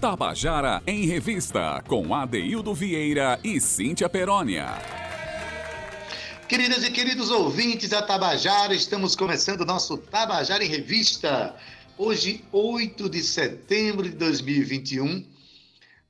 [0.00, 4.66] Tabajara em Revista, com Adeildo Vieira e Cíntia Perónia.
[6.46, 11.52] Queridas e queridos ouvintes da Tabajara, estamos começando o nosso Tabajara em Revista.
[11.96, 15.24] Hoje, 8 de setembro de 2021.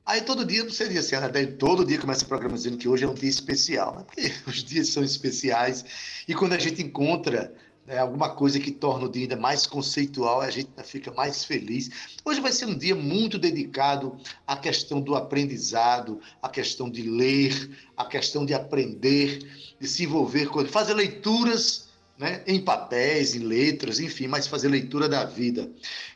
[0.05, 3.05] Aí todo dia você diz assim, ah, todo dia começa o programa dizendo que hoje
[3.05, 4.05] é um dia especial, né?
[4.07, 5.82] porque os dias são especiais
[6.29, 7.55] e quando a gente encontra
[7.89, 11.91] né, alguma coisa que torna o dia ainda mais conceitual, a gente fica mais feliz.
[12.23, 14.15] Hoje vai ser um dia muito dedicado
[14.46, 19.38] à questão do aprendizado, à questão de ler, à questão de aprender,
[19.80, 21.88] de se envolver com fazer leituras
[22.19, 25.70] né, em papéis, em letras, enfim, mas fazer leitura da vida.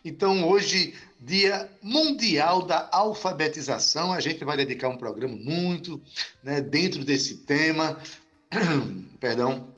[0.04, 5.98] Então, hoje, Dia Mundial da Alfabetização, a gente vai dedicar um programa muito
[6.42, 7.96] né, dentro desse tema.
[9.18, 9.71] Perdão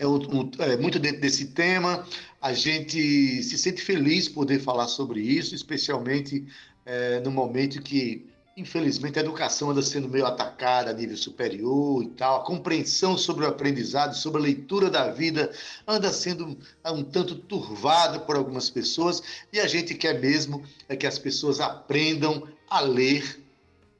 [0.00, 2.06] é, um, é, muito dentro desse tema.
[2.40, 6.46] A gente se sente feliz poder falar sobre isso, especialmente
[6.86, 12.08] é, no momento que, infelizmente, a educação anda sendo meio atacada a nível superior e
[12.08, 12.40] tal.
[12.40, 15.52] A compreensão sobre o aprendizado, sobre a leitura da vida,
[15.86, 19.22] anda sendo um tanto turvada por algumas pessoas.
[19.52, 23.38] E a gente quer mesmo é que as pessoas aprendam a ler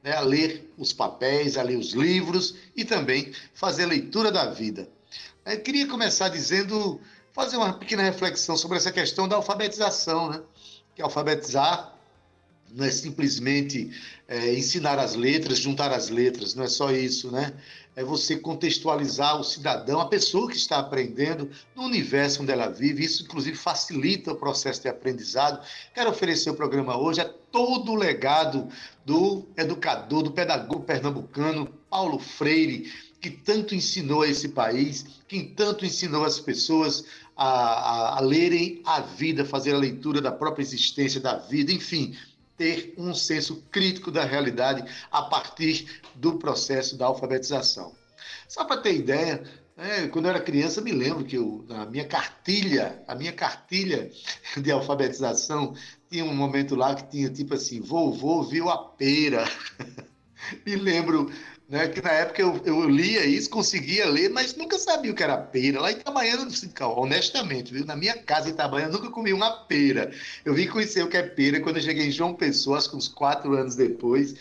[0.03, 4.49] né, a ler os papéis, a ler os livros e também fazer a leitura da
[4.49, 4.89] vida.
[5.43, 7.01] Eu queria começar dizendo,
[7.33, 10.41] fazer uma pequena reflexão sobre essa questão da alfabetização, né?
[10.95, 11.97] Que alfabetizar
[12.71, 13.91] não é simplesmente
[14.27, 17.53] é, ensinar as letras, juntar as letras, não é só isso, né?
[17.95, 23.03] É você contextualizar o cidadão, a pessoa que está aprendendo no universo onde ela vive.
[23.03, 25.65] Isso, inclusive, facilita o processo de aprendizado.
[25.93, 28.69] Quero oferecer o programa hoje a todo o legado
[29.03, 32.89] do educador, do pedagogo pernambucano Paulo Freire,
[33.21, 37.05] que tanto ensinou esse país, que tanto ensinou as pessoas
[37.37, 42.17] a, a, a lerem a vida, fazer a leitura da própria existência da vida, enfim,
[42.57, 47.93] ter um senso crítico da realidade a partir do processo da alfabetização.
[48.47, 49.43] Só para ter ideia,
[49.77, 54.11] né, quando eu era criança, me lembro que eu, na minha cartilha, a minha cartilha
[54.57, 55.75] de alfabetização,
[56.09, 59.45] tinha um momento lá que tinha tipo assim, vovô viu a pera.
[60.65, 61.31] me lembro
[61.71, 61.87] né?
[61.87, 65.37] Que na época eu, eu lia isso, conseguia ler, mas nunca sabia o que era
[65.37, 65.79] pera.
[65.79, 66.45] Lá em Itabaiana,
[66.97, 67.85] honestamente, viu?
[67.85, 70.11] na minha casa em Itabaiana, nunca comi uma pera.
[70.43, 72.97] Eu vim conhecer o que é pera quando eu cheguei em João Pessoa, acho que
[72.97, 74.35] uns quatro anos depois.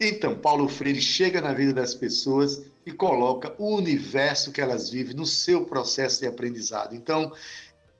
[0.00, 5.14] Então, Paulo Freire chega na vida das pessoas e coloca o universo que elas vivem
[5.14, 6.96] no seu processo de aprendizado.
[6.96, 7.32] Então,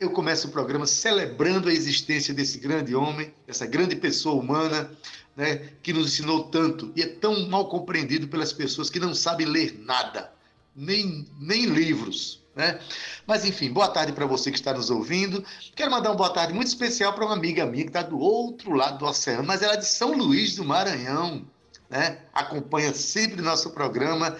[0.00, 4.90] eu começo o programa celebrando a existência desse grande homem, dessa grande pessoa humana,
[5.36, 9.46] né, que nos ensinou tanto e é tão mal compreendido pelas pessoas que não sabem
[9.46, 10.32] ler nada,
[10.74, 12.42] nem, nem livros.
[12.54, 12.78] Né?
[13.26, 15.42] Mas enfim, boa tarde para você que está nos ouvindo.
[15.74, 18.72] Quero mandar uma boa tarde muito especial para uma amiga minha que está do outro
[18.72, 21.46] lado do oceano, mas ela é de São Luís do Maranhão.
[21.88, 22.18] Né?
[22.32, 24.36] Acompanha sempre nosso programa.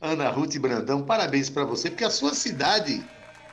[0.00, 3.02] Ana Ruth Brandão, parabéns para você, porque a sua cidade,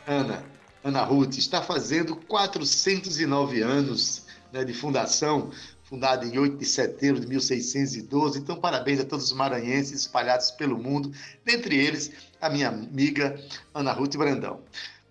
[0.06, 0.44] Ana,
[0.84, 5.52] Ana Ruth, está fazendo 409 anos né, de fundação
[5.94, 8.40] fundada em 8 de setembro de 1612.
[8.40, 11.12] Então, parabéns a todos os maranhenses espalhados pelo mundo,
[11.46, 12.12] dentre eles
[12.42, 13.40] a minha amiga
[13.76, 14.59] Ana Ruth Brandão.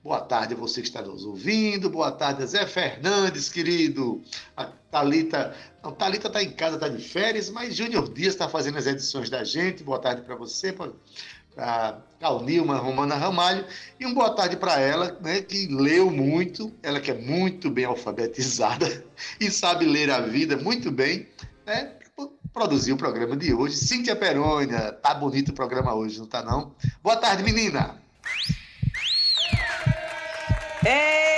[0.03, 1.88] Boa tarde a você que está nos ouvindo.
[1.88, 4.20] Boa tarde a Zé Fernandes, querido.
[4.56, 5.54] A Thalita.
[5.84, 9.31] Não, Thalita está em casa, está de férias, mas Júnior Dias está fazendo as edições
[9.31, 9.84] da gente.
[9.84, 10.72] Boa tarde para você
[11.56, 13.64] a Calnilma Romana Ramalho,
[13.98, 17.84] e uma boa tarde para ela, né, que leu muito, ela que é muito bem
[17.84, 19.04] alfabetizada
[19.40, 21.28] e sabe ler a vida muito bem,
[21.66, 21.92] né,
[22.52, 23.76] produziu o programa de hoje.
[23.76, 26.74] Cíntia Perônia, tá bonito o programa hoje, não tá não?
[27.02, 28.00] Boa tarde, menina!
[30.84, 31.31] Ei,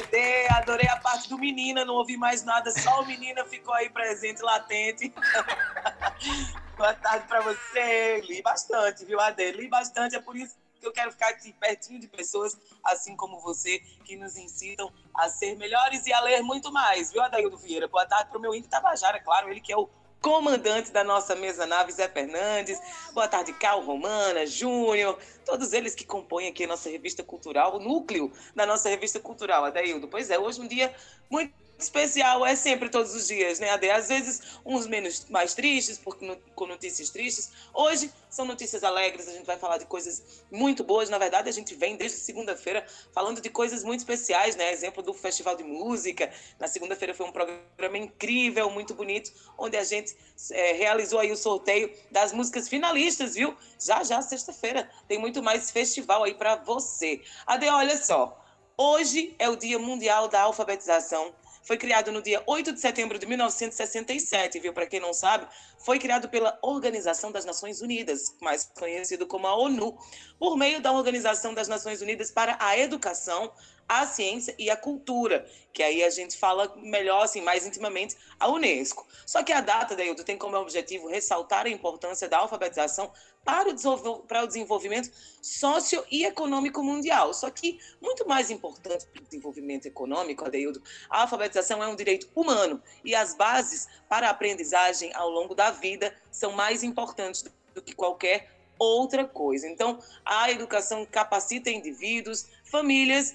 [0.00, 0.48] ADD.
[0.50, 4.42] Adorei a parte do menina, não ouvi mais nada, só o menina ficou aí presente,
[4.42, 5.12] latente.
[6.76, 8.20] Boa tarde para você.
[8.22, 9.52] Li bastante, viu, Ade?
[9.52, 13.38] Li bastante, é por isso que eu quero ficar aqui pertinho de pessoas assim como
[13.40, 17.86] você, que nos incitam a ser melhores e a ler muito mais, viu, Adaildo Vieira?
[17.86, 21.34] Boa tarde para o meu índio Tabajara, claro, ele que é o comandante da nossa
[21.34, 22.80] mesa nave, Zé Fernandes.
[23.12, 27.80] Boa tarde, Cal Romana, Júnior, todos eles que compõem aqui a nossa revista cultural, o
[27.80, 30.08] núcleo da nossa revista cultural, Adaildo.
[30.08, 30.94] Pois é, hoje um dia
[31.30, 31.52] muito
[31.82, 33.90] especial é sempre todos os dias, né, Ade?
[33.90, 37.50] Às vezes uns menos mais tristes, porque com notícias tristes.
[37.72, 41.08] Hoje são notícias alegres, a gente vai falar de coisas muito boas.
[41.08, 44.72] Na verdade, a gente vem desde segunda-feira falando de coisas muito especiais, né?
[44.72, 46.30] Exemplo do Festival de Música.
[46.58, 50.16] Na segunda-feira foi um programa incrível, muito bonito, onde a gente
[50.50, 53.56] é, realizou aí o sorteio das músicas finalistas, viu?
[53.78, 57.22] Já já sexta-feira tem muito mais festival aí para você.
[57.46, 58.36] Ade, olha só.
[58.82, 63.26] Hoje é o Dia Mundial da Alfabetização foi criado no dia 8 de setembro de
[63.26, 64.72] 1967, viu?
[64.72, 65.46] Para quem não sabe,
[65.78, 69.96] foi criado pela Organização das Nações Unidas, mais conhecido como a ONU,
[70.38, 73.52] por meio da Organização das Nações Unidas para a Educação,
[73.90, 78.48] a ciência e a cultura, que aí a gente fala melhor, assim, mais intimamente, a
[78.48, 79.04] Unesco.
[79.26, 83.12] Só que a data, Deildo, tem como objetivo ressaltar a importância da alfabetização
[83.44, 85.10] para o, desenvolvimento
[85.42, 87.32] socio e econômico mundial.
[87.32, 92.28] Só que, muito mais importante para o desenvolvimento econômico, Adeildo, a alfabetização é um direito
[92.34, 97.44] humano e as bases para a aprendizagem ao longo da vida são mais importantes
[97.74, 99.68] do que qualquer outra coisa.
[99.68, 103.34] Então, a educação capacita indivíduos, famílias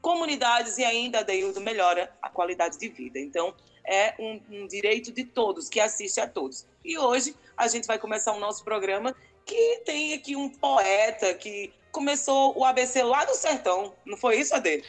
[0.00, 3.18] comunidades e ainda, Deildo, melhora a qualidade de vida.
[3.18, 3.52] Então,
[3.84, 6.66] é um, um, direito de todos, que assiste a todos.
[6.84, 9.14] E hoje a gente vai começar o nosso programa
[9.46, 13.94] que tem aqui um poeta que começou o ABC lá do sertão.
[14.04, 14.82] Não foi isso, Ade?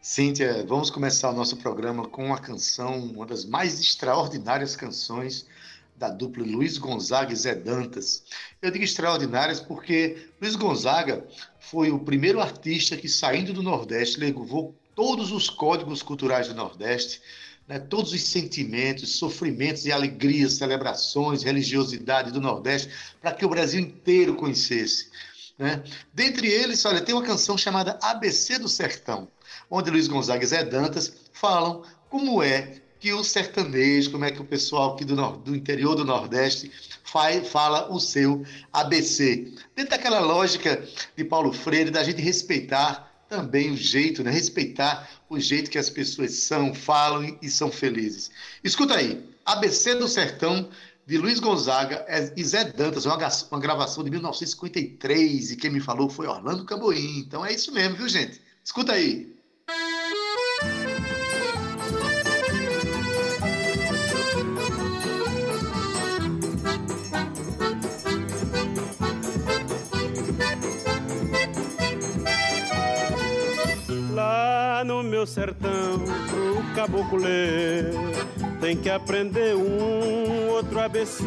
[0.00, 5.46] Cíntia, vamos começar o nosso programa com uma canção, uma das mais extraordinárias canções
[5.94, 8.24] da dupla Luiz Gonzaga e Zé Dantas.
[8.62, 11.26] Eu digo extraordinárias porque Luiz Gonzaga
[11.58, 17.20] foi o primeiro artista que, saindo do Nordeste, levou todos os códigos culturais do Nordeste,
[17.70, 22.90] né, todos os sentimentos, sofrimentos e alegrias, celebrações, religiosidade do Nordeste,
[23.22, 25.08] para que o Brasil inteiro conhecesse.
[25.56, 25.80] Né?
[26.12, 29.28] Dentre eles, olha, tem uma canção chamada ABC do Sertão,
[29.70, 34.42] onde Luiz Gonzaga e Zé Dantas falam como é que o sertanejo, como é que
[34.42, 36.72] o pessoal aqui do, do interior do Nordeste
[37.04, 39.52] faz, fala o seu ABC.
[39.76, 40.84] Dentro daquela lógica
[41.16, 44.30] de Paulo Freire, da gente respeitar também o jeito, né?
[44.32, 48.28] respeitar o jeito que as pessoas são, falam e são felizes.
[48.62, 50.68] Escuta aí, ABC do Sertão,
[51.06, 52.04] de Luiz Gonzaga
[52.36, 57.20] e Zé Dantas, uma, uma gravação de 1953, e quem me falou foi Orlando Camboim.
[57.20, 58.40] Então é isso mesmo, viu, gente?
[58.64, 59.32] Escuta aí.
[75.20, 75.98] Meu sertão
[76.30, 77.92] pro caboclo ler.
[78.58, 81.24] Tem que aprender um outro ABC,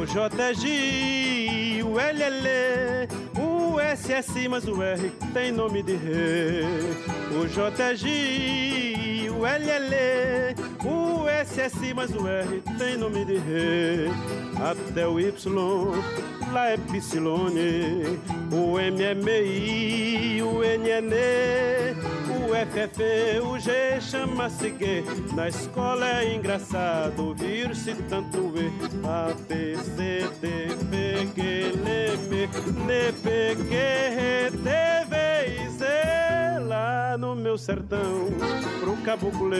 [0.00, 6.62] o JG, o LL, o SS, mas o R tem nome de rei.
[7.32, 14.08] O JG, o LL, o SS, mas o R tem nome de rei.
[14.62, 15.34] Até o Y,
[16.52, 18.20] lá é Psilone,
[18.52, 21.89] o MMI, o NN
[22.50, 25.04] o FF, o G chama-se G.
[25.34, 28.72] Na escola é engraçado ouvir-se tanto E.
[29.06, 32.48] A, B, C, D, P, G, L, M,
[32.88, 35.16] N, P, Q, R, T, V
[35.46, 36.29] e Z.
[36.66, 38.28] Lá no meu sertão,
[38.80, 39.50] pro caboclo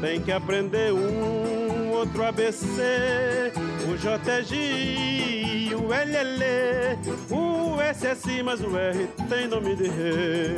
[0.00, 3.52] tem que aprender um outro ABC.
[3.88, 6.98] O JG, o LL,
[7.30, 10.56] o SS, mas o R tem nome de rei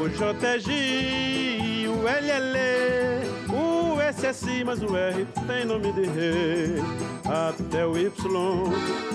[0.00, 2.56] o JG, o LL,
[4.06, 6.76] o SS, mas o R tem nome de rei.
[7.24, 8.12] Até o Y,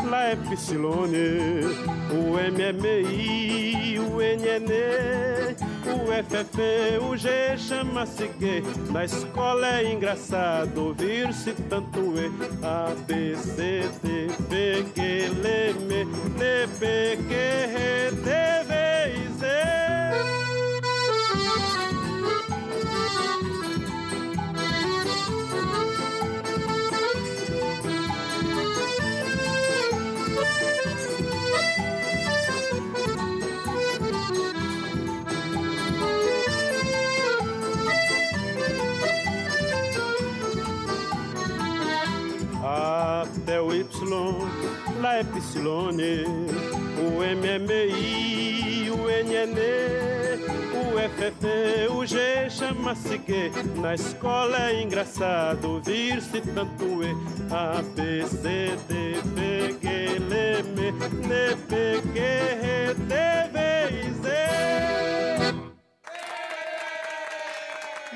[0.10, 1.64] lá é Psilone,
[2.12, 4.72] o MMI, o NN,
[5.88, 8.64] o FF, o G chama-se G.
[8.92, 12.30] Na escola é engraçado ouvir-se tanto E.
[12.62, 18.11] A, B, C, D, P, G, L, M, N, P, Q, R,
[45.00, 46.26] lá é Psilone,
[46.98, 49.56] o MMI, o NN,
[50.76, 51.48] o FF,
[51.92, 53.52] o G chama-se G.
[53.80, 57.16] Na escola é engraçado ouvir-se tanto E.
[57.52, 59.88] A, B, C, D, B, G,
[60.18, 63.14] L, M, N, P, Q, R, T,
[63.54, 63.60] V
[64.22, 64.32] Z.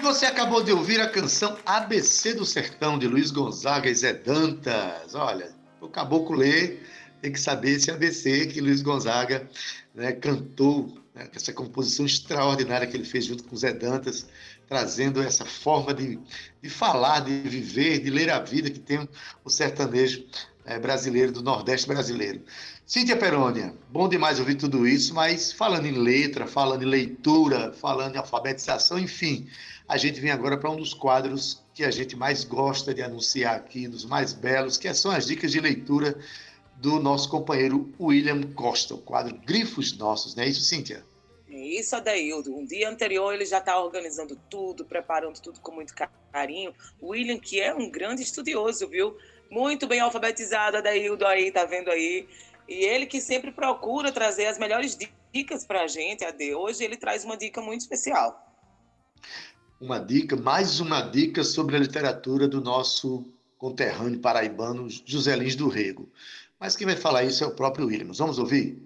[0.01, 5.15] Você acabou de ouvir a canção ABC do Sertão, de Luiz Gonzaga e Zé Dantas.
[5.15, 5.54] Olha,
[5.85, 6.77] o caboclo lê,
[7.21, 9.49] tem que saber esse ABC que Luiz Gonzaga
[9.93, 14.27] né, cantou, né, essa composição extraordinária que ele fez junto com Zé Dantas,
[14.67, 16.19] trazendo essa forma de,
[16.61, 19.07] de falar, de viver, de ler a vida que tem
[19.43, 20.25] o sertanejo
[20.65, 22.41] é, brasileiro, do Nordeste brasileiro.
[22.85, 28.15] Cíntia Perônia, bom demais ouvir tudo isso, mas falando em letra, falando em leitura, falando
[28.15, 29.47] em alfabetização, enfim,
[29.87, 33.57] a gente vem agora para um dos quadros que a gente mais gosta de anunciar
[33.57, 36.17] aqui, dos mais belos, que são as dicas de leitura
[36.77, 41.05] do nosso companheiro William Costa, o quadro Grifos Nossos, não é isso, Cíntia?
[41.49, 42.55] Isso, Adeildo.
[42.55, 45.93] Um dia anterior ele já está organizando tudo, preparando tudo com muito
[46.31, 46.73] carinho.
[47.03, 49.17] William, que é um grande estudioso, viu?
[49.51, 52.25] Muito bem alfabetizado, Adeildo aí, tá vendo aí?
[52.69, 54.97] E ele que sempre procura trazer as melhores
[55.33, 56.55] dicas para a gente, Ade.
[56.55, 58.54] Hoje ele traz uma dica muito especial.
[59.79, 63.25] Uma dica, mais uma dica sobre a literatura do nosso
[63.57, 66.07] conterrâneo paraibano José Lins do Rego.
[66.57, 68.19] Mas quem vai falar isso é o próprio Williams.
[68.19, 68.81] Vamos ouvir?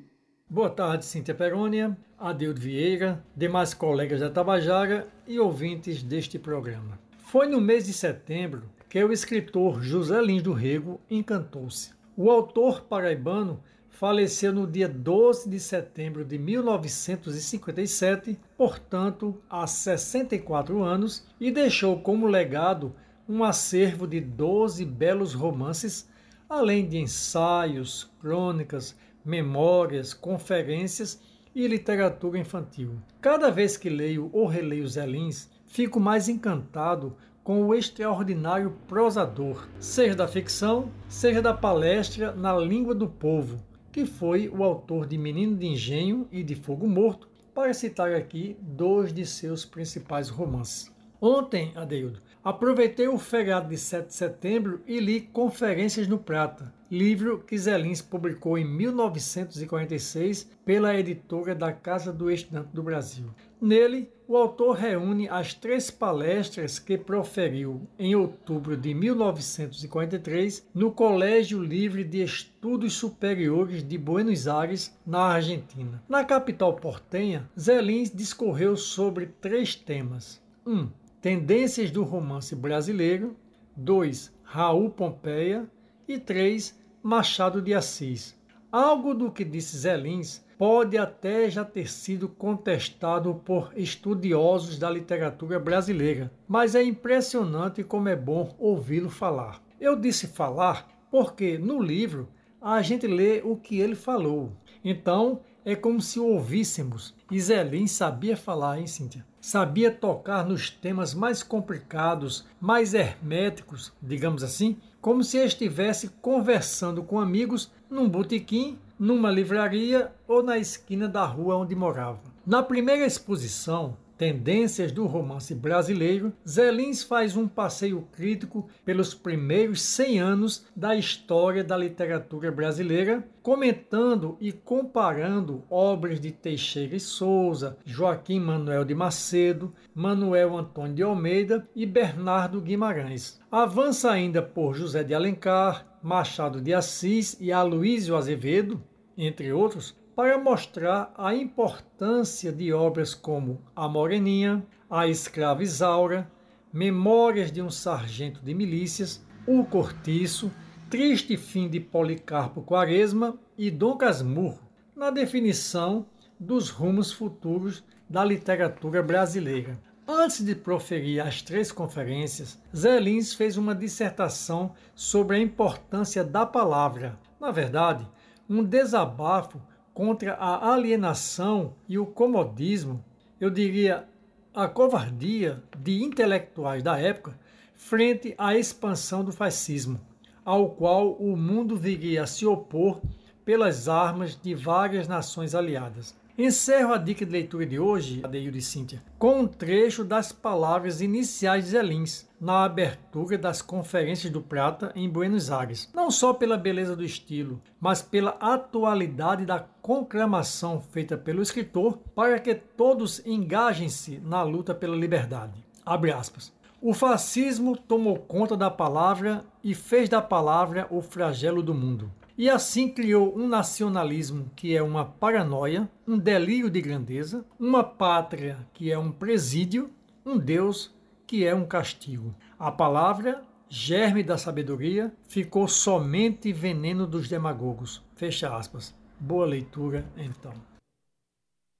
[0.49, 6.99] Boa tarde, Cíntia Perônia, Adeudo Vieira, demais colegas da Tabajara e ouvintes deste programa.
[7.19, 11.91] Foi no mês de setembro que o escritor José Lins do Rego encantou-se.
[12.17, 13.61] O autor paraibano
[13.99, 22.25] faleceu no dia 12 de setembro de 1957, portanto, há 64 anos, e deixou como
[22.25, 22.95] legado
[23.27, 26.07] um acervo de 12 belos romances,
[26.47, 31.19] além de ensaios, crônicas, memórias, conferências
[31.53, 32.93] e literatura infantil.
[33.19, 39.67] Cada vez que leio ou releio Zé Lins, fico mais encantado com o extraordinário prosador,
[39.77, 43.59] seja da ficção, seja da palestra na língua do povo,
[43.91, 48.55] que foi o autor de Menino de Engenho e de Fogo Morto, para citar aqui
[48.61, 50.91] dois de seus principais romances.
[51.21, 57.39] Ontem, Adeildo, aproveitei o feriado de 7 de setembro e li Conferências no Prata, livro
[57.39, 63.25] que Zelins publicou em 1946 pela editora da Casa do Estudante do Brasil.
[63.61, 71.59] Nele, o autor reúne as três palestras que proferiu em outubro de 1943 no Colégio
[71.63, 76.03] Livre de Estudos Superiores de Buenos Aires, na Argentina.
[76.07, 80.39] Na capital portenha, Zelins discorreu sobre três temas.
[80.63, 80.71] 1.
[80.71, 83.35] Um, tendências do romance brasileiro.
[83.75, 84.31] 2.
[84.43, 85.67] Raul Pompeia.
[86.07, 86.79] E 3.
[87.01, 88.38] Machado de Assis.
[88.71, 95.59] Algo do que disse Zelins pode até já ter sido contestado por estudiosos da literatura
[95.59, 99.59] brasileira, mas é impressionante como é bom ouvi-lo falar.
[99.81, 102.29] Eu disse falar porque no livro
[102.61, 104.51] a gente lê o que ele falou.
[104.85, 107.15] Então é como se ouvíssemos.
[107.31, 109.25] E Zelim sabia falar, hein, Cíntia?
[109.41, 117.19] Sabia tocar nos temas mais complicados, mais herméticos, digamos assim, como se estivesse conversando com
[117.19, 122.19] amigos num botequim numa livraria ou na esquina da rua onde morava.
[122.45, 130.19] Na primeira exposição, Tendências do Romance Brasileiro, Zelins faz um passeio crítico pelos primeiros 100
[130.19, 138.41] anos da história da literatura brasileira, comentando e comparando obras de Teixeira e Souza, Joaquim
[138.41, 143.39] Manuel de Macedo, Manuel Antônio de Almeida e Bernardo Guimarães.
[143.49, 148.83] Avança ainda por José de Alencar, Machado de Assis e Aloísio Azevedo,
[149.17, 156.29] entre outros, para mostrar a importância de obras como A Moreninha, A Escrava Isaura,
[156.73, 160.51] Memórias de um Sargento de Milícias, O Cortiço,
[160.89, 164.59] Triste Fim de Policarpo Quaresma e Dom Casmurro,
[164.93, 166.05] na definição
[166.37, 169.79] dos rumos futuros da literatura brasileira.
[170.05, 176.45] Antes de proferir as três conferências, Zé Lins fez uma dissertação sobre a importância da
[176.45, 177.17] palavra.
[177.39, 178.05] Na verdade,
[178.49, 179.61] um desabafo
[179.99, 183.03] contra a alienação e o comodismo,
[183.37, 184.07] eu diria
[184.55, 187.37] a covardia de intelectuais da época
[187.75, 189.99] frente à expansão do fascismo,
[190.45, 193.01] ao qual o mundo viria a se opor
[193.43, 196.15] pelas armas de várias nações aliadas.
[196.41, 201.01] Encerro a dica de leitura de hoje, Adeildo e Cíntia, com um trecho das palavras
[201.01, 205.91] iniciais de Zelins, na abertura das Conferências do Prata em Buenos Aires.
[205.93, 212.39] Não só pela beleza do estilo, mas pela atualidade da conclamação feita pelo escritor para
[212.39, 215.61] que todos engajem-se na luta pela liberdade.
[215.85, 216.53] Abre aspas.
[216.81, 222.49] O fascismo tomou conta da palavra e fez da palavra o flagelo do mundo e
[222.49, 228.89] assim criou um nacionalismo que é uma paranoia, um delírio de grandeza, uma pátria que
[228.89, 229.89] é um presídio,
[230.25, 230.95] um Deus
[231.27, 232.33] que é um castigo.
[232.57, 238.01] A palavra, germe da sabedoria, ficou somente veneno dos demagogos.
[238.15, 238.95] Fecha aspas.
[239.19, 240.53] Boa leitura, então.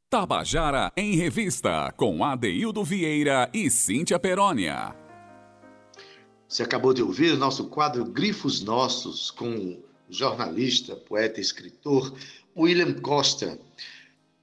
[0.09, 4.93] Tabajara em Revista, com Adeildo Vieira e Cíntia Perónia.
[6.49, 12.13] Você acabou de ouvir o nosso quadro Grifos Nossos, com jornalista, poeta, escritor,
[12.55, 13.59] William Costa.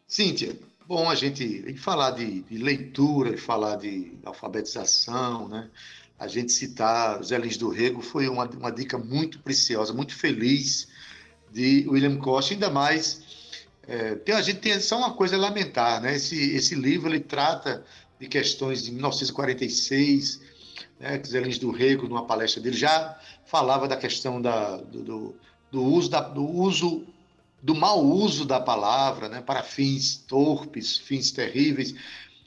[0.07, 0.57] Cíntia,
[0.87, 5.69] bom a gente falar de, de leitura, falar de alfabetização, né?
[6.19, 10.89] A gente citar Zé Lins do Rego foi uma, uma dica muito preciosa, muito feliz
[11.53, 13.27] de William Costa, ainda mais
[13.87, 16.17] é, tem, a gente tem só uma coisa a lamentar, né?
[16.17, 17.85] Esse, esse livro ele trata
[18.19, 20.41] de questões de 1946,
[20.99, 21.23] né?
[21.25, 25.35] Zé Lins do Rego, numa palestra dele, já falava da questão da, do, do,
[25.77, 27.05] do uso da, do uso
[27.63, 29.43] do mau uso da palavra, né?
[29.43, 31.95] Para fins torpes, fins terríveis.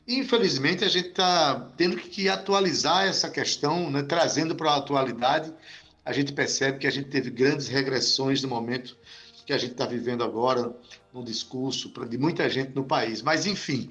[0.08, 4.02] Infelizmente, a gente está tendo que atualizar essa questão, né?
[4.02, 5.54] trazendo para a atualidade.
[6.04, 8.98] A gente percebe que a gente teve grandes regressões no momento
[9.46, 10.76] que a gente está vivendo agora,
[11.14, 13.22] no discurso de muita gente no país.
[13.22, 13.90] Mas, enfim,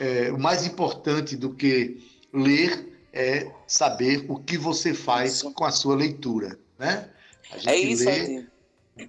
[0.00, 2.00] é, o mais importante do que
[2.32, 5.52] ler é saber o que você faz isso.
[5.52, 6.58] com a sua leitura.
[6.78, 7.08] Né?
[7.50, 8.46] A gente é isso, lê,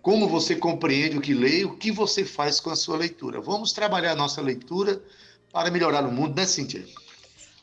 [0.01, 3.41] como você compreende o que lê o que você faz com a sua leitura.
[3.41, 5.01] Vamos trabalhar a nossa leitura
[5.51, 6.85] para melhorar o mundo, né, Cíntia?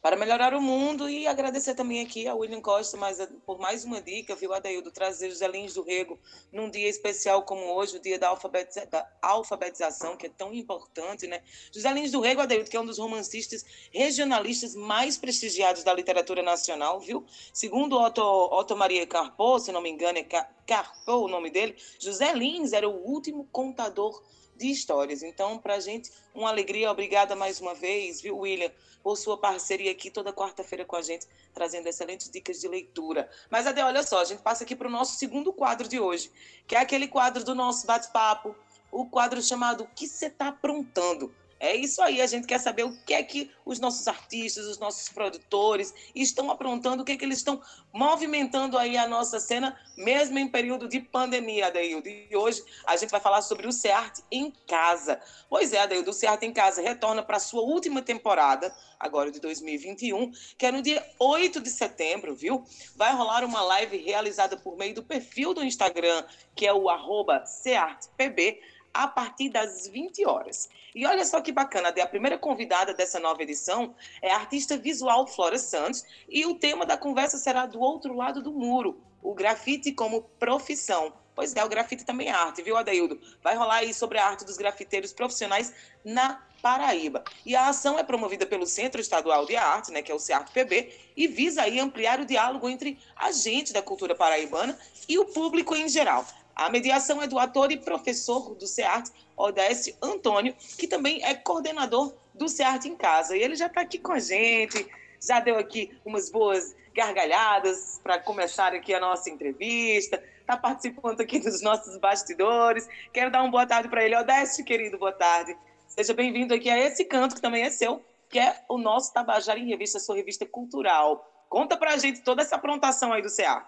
[0.03, 4.01] Para melhorar o mundo e agradecer também aqui a William Costa mais, por mais uma
[4.01, 6.19] dica, viu, Adaildo, trazer os Zelins do Rego
[6.51, 11.27] num dia especial como hoje, o dia da, alfabetiza da alfabetização, que é tão importante,
[11.27, 11.43] né?
[11.71, 16.43] José Lins do Rego, Adaildo, que é um dos romancistas regionalistas mais prestigiados da literatura
[16.43, 17.27] nacional, viu?
[17.53, 20.25] Segundo Otto, Otto Maria Carpo, se não me engano, é
[20.67, 24.23] Carpo o nome dele, José Lins era o último contador
[24.61, 25.23] de histórias.
[25.23, 26.91] Então, para a gente, uma alegria.
[26.91, 28.71] Obrigada mais uma vez, viu, William,
[29.03, 33.29] por sua parceria aqui toda quarta-feira com a gente, trazendo excelentes dicas de leitura.
[33.49, 36.31] Mas, Ade, olha só, a gente passa aqui para o nosso segundo quadro de hoje,
[36.67, 38.55] que é aquele quadro do nosso bate-papo,
[38.93, 41.35] o quadro chamado O que você está aprontando?
[41.63, 44.79] É isso aí, a gente quer saber o que é que os nossos artistas, os
[44.79, 47.61] nossos produtores estão aprontando, o que é que eles estão
[47.93, 52.09] movimentando aí a nossa cena, mesmo em período de pandemia, Adeildo.
[52.09, 55.21] E hoje a gente vai falar sobre o CEART em casa.
[55.51, 59.39] Pois é, Adeildo, o CEART em casa retorna para a sua última temporada, agora de
[59.39, 62.65] 2021, que é no dia 8 de setembro, viu?
[62.97, 66.25] Vai rolar uma live realizada por meio do perfil do Instagram,
[66.57, 70.69] que é o arroba CEARTPB, a partir das 20 horas.
[70.95, 75.27] E olha só que bacana, a primeira convidada dessa nova edição é a artista visual
[75.27, 79.93] Flora Santos, e o tema da conversa será do outro lado do muro, o grafite
[79.93, 81.13] como profissão.
[81.35, 83.19] Pois é, o grafite também é arte, viu, Adaildo?
[83.43, 85.73] Vai rolar aí sobre a arte dos grafiteiros profissionais
[86.05, 87.25] na Paraíba.
[87.47, 90.93] E a ação é promovida pelo Centro Estadual de Arte, né, que é o CEART-PB,
[91.17, 95.75] e visa aí ampliar o diálogo entre a gente da cultura paraibana e o público
[95.75, 96.27] em geral.
[96.55, 102.15] A mediação é do ator e professor do SEART, Odécio Antônio, que também é coordenador
[102.35, 103.37] do SEART em Casa.
[103.37, 104.87] E ele já está aqui com a gente,
[105.21, 111.39] já deu aqui umas boas gargalhadas para começar aqui a nossa entrevista, está participando aqui
[111.39, 112.89] dos nossos bastidores.
[113.13, 114.17] Quero dar uma boa tarde para ele.
[114.17, 115.57] Odécio, querido, boa tarde.
[115.89, 119.59] Seja bem-vindo aqui a esse canto que também é seu, que é o nosso Tabajara
[119.59, 121.27] em Revista, sua revista cultural.
[121.49, 123.67] Conta para a gente toda essa aprontação aí do SEART.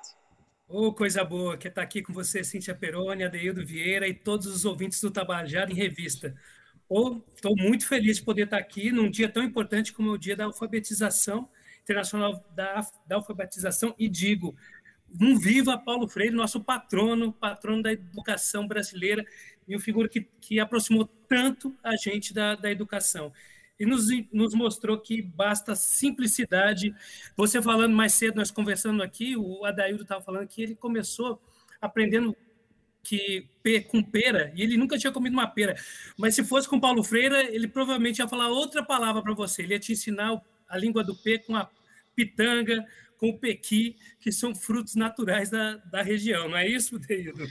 [0.72, 4.46] Ô, oh, coisa boa que está aqui com você, Cíntia Peroni, Adeildo Vieira e todos
[4.46, 6.34] os ouvintes do Tabajara em Revista.
[6.90, 10.12] Estou oh, muito feliz de poder estar tá aqui num dia tão importante como é
[10.12, 11.46] o dia da alfabetização,
[11.82, 14.56] internacional da, da alfabetização, e digo,
[15.20, 19.26] um viva Paulo Freire, nosso patrono, patrono da educação brasileira,
[19.68, 23.30] e uma figura que, que aproximou tanto a gente da, da educação
[23.82, 26.94] e nos, nos mostrou que basta simplicidade.
[27.36, 31.42] Você falando mais cedo, nós conversando aqui, o Adaildo estava falando que ele começou
[31.80, 32.36] aprendendo
[33.02, 33.48] que
[33.88, 35.74] com pera, e ele nunca tinha comido uma pera.
[36.16, 39.62] Mas se fosse com Paulo Freire, ele provavelmente ia falar outra palavra para você.
[39.62, 41.68] Ele ia te ensinar a língua do P com a
[42.14, 42.86] pitanga,
[43.18, 47.48] com o pequi, que são frutos naturais da, da região, não é isso, Deildo?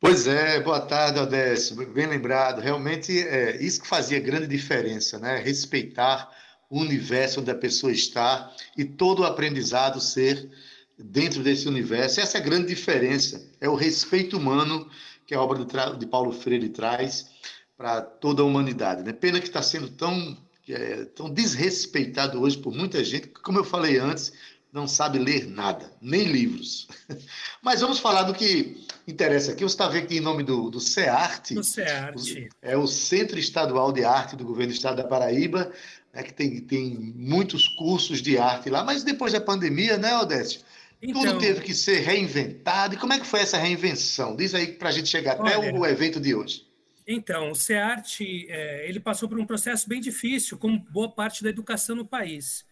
[0.00, 2.60] Pois é, boa tarde, Odécio, bem lembrado.
[2.60, 5.38] Realmente é isso que fazia grande diferença, né?
[5.38, 6.30] Respeitar
[6.70, 10.48] o universo onde a pessoa está e todo o aprendizado ser
[10.96, 12.20] dentro desse universo.
[12.20, 14.88] Essa é a grande diferença, é o respeito humano
[15.26, 17.30] que a obra de Paulo Freire traz
[17.76, 19.02] para toda a humanidade.
[19.02, 19.12] Né?
[19.12, 23.98] Pena que está sendo tão, é, tão desrespeitado hoje por muita gente, como eu falei
[23.98, 24.32] antes,
[24.72, 26.88] não sabe ler nada, nem livros.
[27.62, 29.62] Mas vamos falar do que interessa aqui.
[29.62, 31.54] Você está vendo aqui em nome do, do CEART.
[31.54, 32.48] Do CEART.
[32.60, 35.72] É o Centro Estadual de Arte do Governo do Estado da Paraíba,
[36.12, 38.84] né, que tem, tem muitos cursos de arte lá.
[38.84, 40.60] Mas depois da pandemia, né, Odécio?
[41.00, 42.94] Então, Tudo teve que ser reinventado.
[42.94, 44.34] E como é que foi essa reinvenção?
[44.34, 46.66] Diz aí para a gente chegar olha, até o, o evento de hoje.
[47.06, 51.48] Então, o CEART é, ele passou por um processo bem difícil, como boa parte da
[51.48, 52.66] educação no país.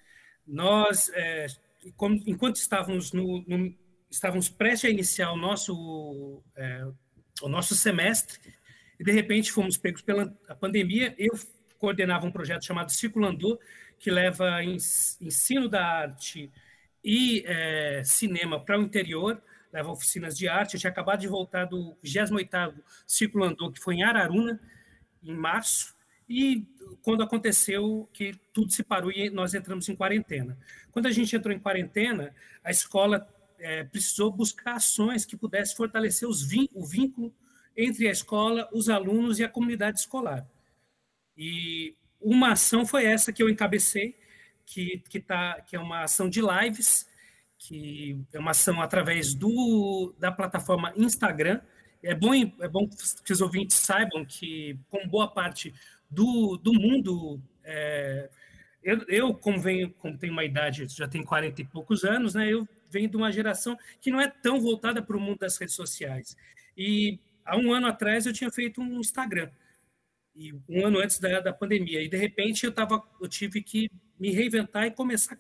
[0.47, 1.47] Nós é,
[1.97, 3.75] como, enquanto estávamos, no, no,
[4.11, 6.87] estávamos prestes a iniciar o nosso é,
[7.43, 8.39] o nosso semestre,
[8.99, 10.27] e de repente fomos pegos pela
[10.59, 11.15] pandemia.
[11.19, 11.39] Eu
[11.79, 13.59] coordenava um projeto chamado Circulandô,
[13.99, 16.51] que leva ensino da arte
[17.05, 20.75] e é, cinema para o interior, leva oficinas de arte.
[20.75, 22.75] Eu tinha acabado de voltar do 28º
[23.07, 24.61] Circulandô, que foi em Araruna,
[25.23, 25.96] em março,
[26.29, 26.67] e
[27.03, 30.59] quando aconteceu que tudo se parou e nós entramos em quarentena.
[30.91, 32.35] Quando a gente entrou em quarentena,
[32.65, 36.43] a escola é, precisou buscar ações que pudessem fortalecer os
[36.75, 37.33] o vínculo
[37.77, 40.47] entre a escola, os alunos e a comunidade escolar.
[41.37, 44.17] E uma ação foi essa que eu encabecei,
[44.65, 47.07] que, que, tá, que é uma ação de lives,
[47.59, 51.61] que é uma ação através do, da plataforma Instagram.
[52.03, 52.89] É bom, é bom
[53.25, 55.75] que os ouvintes saibam que, com boa parte
[56.11, 58.31] do, do mundo, é,
[58.83, 62.53] eu, eu, como venho, como tenho uma idade, já tenho 40 e poucos anos, né,
[62.53, 65.75] eu venho de uma geração que não é tão voltada para o mundo das redes
[65.75, 66.37] sociais.
[66.77, 69.51] E há um ano atrás eu tinha feito um Instagram,
[70.35, 73.91] e um ano antes da, da pandemia, e de repente eu, tava, eu tive que
[74.19, 75.39] me reinventar e começar a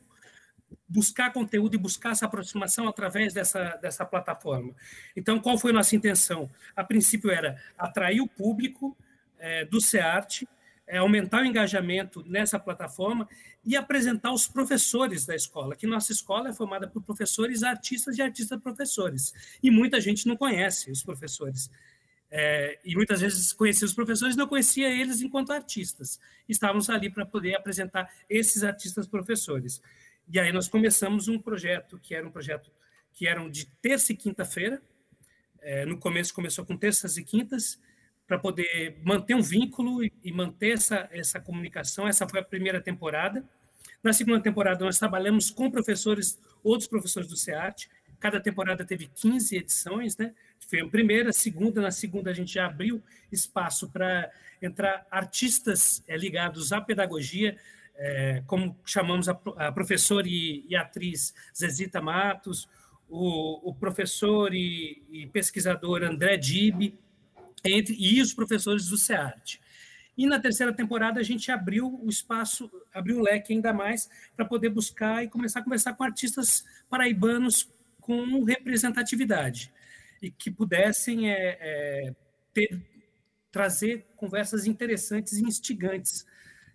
[0.88, 4.74] buscar conteúdo e buscar essa aproximação através dessa, dessa plataforma.
[5.14, 6.50] Então, qual foi a nossa intenção?
[6.74, 8.96] A princípio era atrair o público
[9.38, 10.42] é, do SEART,
[10.87, 13.29] é, aumentar o engajamento nessa plataforma
[13.64, 18.22] e apresentar os professores da escola, que nossa escola é formada por professores artistas e
[18.22, 19.35] artistas professores.
[19.62, 21.70] E muita gente não conhece os professores.
[22.31, 26.20] É, e muitas vezes conhecia os professores não conhecia eles enquanto artistas.
[26.49, 29.81] Estávamos ali para poder apresentar esses artistas professores.
[30.33, 32.70] E aí nós começamos um projeto que era um projeto
[33.12, 34.83] que eram de terça e quinta-feira.
[35.61, 37.81] É, no começo começou com terças e quintas,
[38.27, 42.09] para poder manter um vínculo e, manter essa, essa comunicação.
[42.09, 43.45] Essa foi a primeira temporada.
[44.03, 47.89] Na segunda temporada, nós trabalhamos com professores, outros professores do SEAT.
[48.19, 50.35] Cada temporada teve 15 edições, né?
[50.69, 51.81] Foi a primeira, a segunda.
[51.81, 57.57] Na segunda, a gente já abriu espaço para entrar artistas é, ligados à pedagogia,
[57.95, 62.69] é, como chamamos a, a professora e, e, atriz Zezita Matos,
[63.09, 66.99] o, o professor e, e pesquisador André Dibe,
[67.64, 69.59] entre e os professores do SEART.
[70.16, 74.47] E na terceira temporada a gente abriu o espaço, abriu o leque ainda mais para
[74.47, 77.69] poder buscar e começar a conversar com artistas paraibanos
[78.01, 79.73] com representatividade
[80.23, 82.14] e que pudessem é, é,
[82.55, 82.81] ter,
[83.53, 86.27] trazer conversas interessantes e instigantes,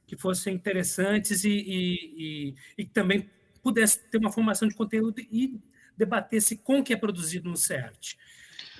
[0.05, 3.29] que fossem interessantes e, e, e, e também
[3.63, 5.59] pudesse ter uma formação de conteúdo e
[5.97, 8.17] debater-se com o que é produzido no CERT.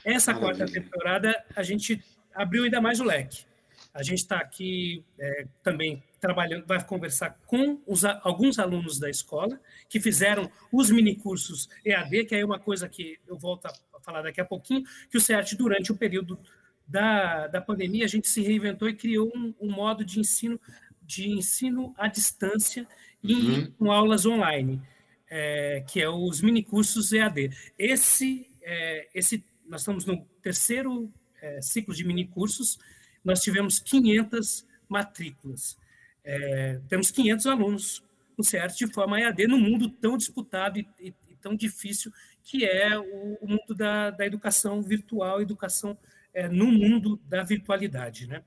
[0.04, 0.58] Essa Maravilha.
[0.58, 3.46] quarta temporada, a gente abriu ainda mais o leque.
[3.94, 9.60] A gente está aqui é, também trabalhando, vai conversar com os, alguns alunos da escola
[9.90, 14.40] que fizeram os minicursos EAD, que é uma coisa que eu volto a falar daqui
[14.40, 16.40] a pouquinho, que o CERT, durante o período
[16.88, 20.60] da, da pandemia, a gente se reinventou e criou um, um modo de ensino
[21.02, 22.88] de ensino à distância
[23.22, 23.72] e uhum.
[23.72, 24.82] com aulas online,
[25.30, 27.52] é, que é os minicursos EAD.
[27.78, 31.10] Esse, é, esse nós estamos no terceiro
[31.42, 32.78] é, ciclo de mini cursos,
[33.24, 35.78] nós tivemos 500 matrículas.
[36.24, 38.04] É, temos 500 alunos
[38.38, 42.12] no CERT de forma EAD no mundo tão disputado e, e, e tão difícil
[42.44, 45.98] que é o, o mundo da, da, educação virtual, educação
[46.34, 48.44] é, no mundo da virtualidade, né?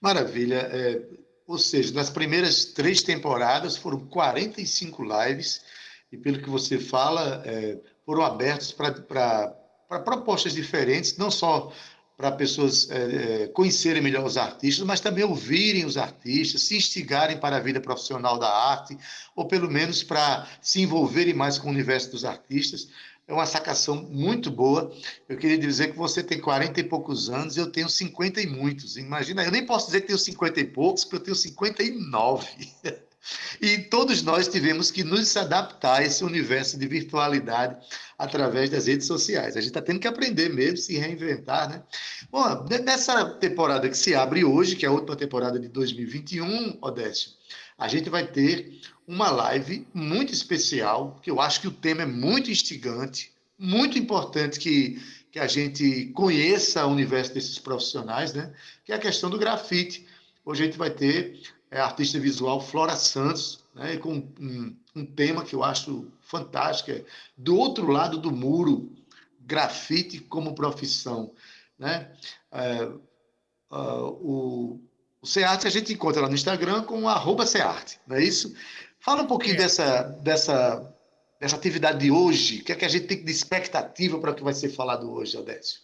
[0.00, 0.68] Maravilha.
[0.72, 1.06] É,
[1.46, 5.62] ou seja, nas primeiras três temporadas foram 45 lives
[6.10, 9.54] e pelo que você fala, é, foram abertos para
[9.94, 11.72] para propostas diferentes, não só
[12.16, 17.56] para pessoas é, conhecerem melhor os artistas, mas também ouvirem os artistas, se instigarem para
[17.56, 18.96] a vida profissional da arte,
[19.34, 22.88] ou pelo menos para se envolverem mais com o universo dos artistas.
[23.26, 24.92] É uma sacação muito boa.
[25.28, 28.96] Eu queria dizer que você tem 40 e poucos anos, eu tenho 50 e muitos.
[28.96, 32.46] Imagina, eu nem posso dizer que tenho 50 e poucos, porque eu tenho 59.
[33.60, 37.76] E todos nós tivemos que nos adaptar a esse universo de virtualidade
[38.18, 39.56] através das redes sociais.
[39.56, 41.82] A gente está tendo que aprender mesmo, se reinventar, né?
[42.30, 47.30] Bom, nessa temporada que se abre hoje, que é a última temporada de 2021, Odécio,
[47.78, 52.06] a gente vai ter uma live muito especial, que eu acho que o tema é
[52.06, 58.52] muito instigante, muito importante que, que a gente conheça o universo desses profissionais, né?
[58.84, 60.06] Que é a questão do grafite.
[60.44, 61.40] Hoje a gente vai ter
[61.74, 66.92] é a artista visual Flora Santos, né, com um, um, tema que eu acho fantástico,
[66.92, 67.04] é
[67.36, 68.92] do outro lado do muro,
[69.40, 71.32] grafite como profissão.
[71.76, 72.12] Né?
[72.52, 74.80] É, uh, o,
[75.20, 78.54] o Cearte a gente encontra lá no Instagram com arroba Cearte, não é isso?
[79.00, 79.58] Fala um pouquinho é.
[79.58, 80.94] dessa, dessa,
[81.40, 84.34] dessa atividade de hoje, o que é que a gente tem de expectativa para o
[84.34, 85.80] que vai ser falado hoje, Odécio?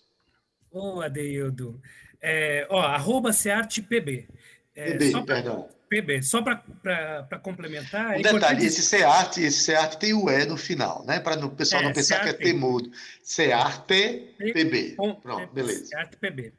[0.71, 1.83] Ô, oh, Adeildo.
[2.23, 4.29] É, ó, arroba Seartepb.
[4.73, 5.80] É, PB, pra, perdão.
[5.91, 6.23] PB.
[6.23, 8.17] Só para complementar.
[8.17, 11.19] Um é detalhe: esse SEART, esse SEART tem o E no final, né?
[11.19, 12.91] Para o pessoal é, não pensar que é temudo.
[13.23, 14.97] SEART PB.
[15.21, 15.87] Pronto, beleza.
[15.87, 16.53] SEART PB.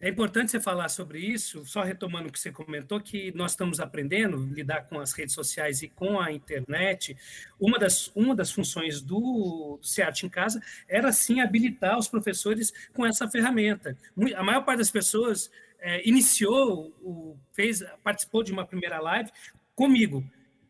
[0.00, 3.80] É importante você falar sobre isso, só retomando o que você comentou, que nós estamos
[3.80, 7.16] aprendendo a lidar com as redes sociais e com a internet.
[7.58, 12.72] Uma das, uma das funções do, do SEAT em casa era, sim, habilitar os professores
[12.94, 13.98] com essa ferramenta.
[14.36, 19.30] A maior parte das pessoas é, iniciou, o, fez, participou de uma primeira live
[19.74, 20.24] comigo.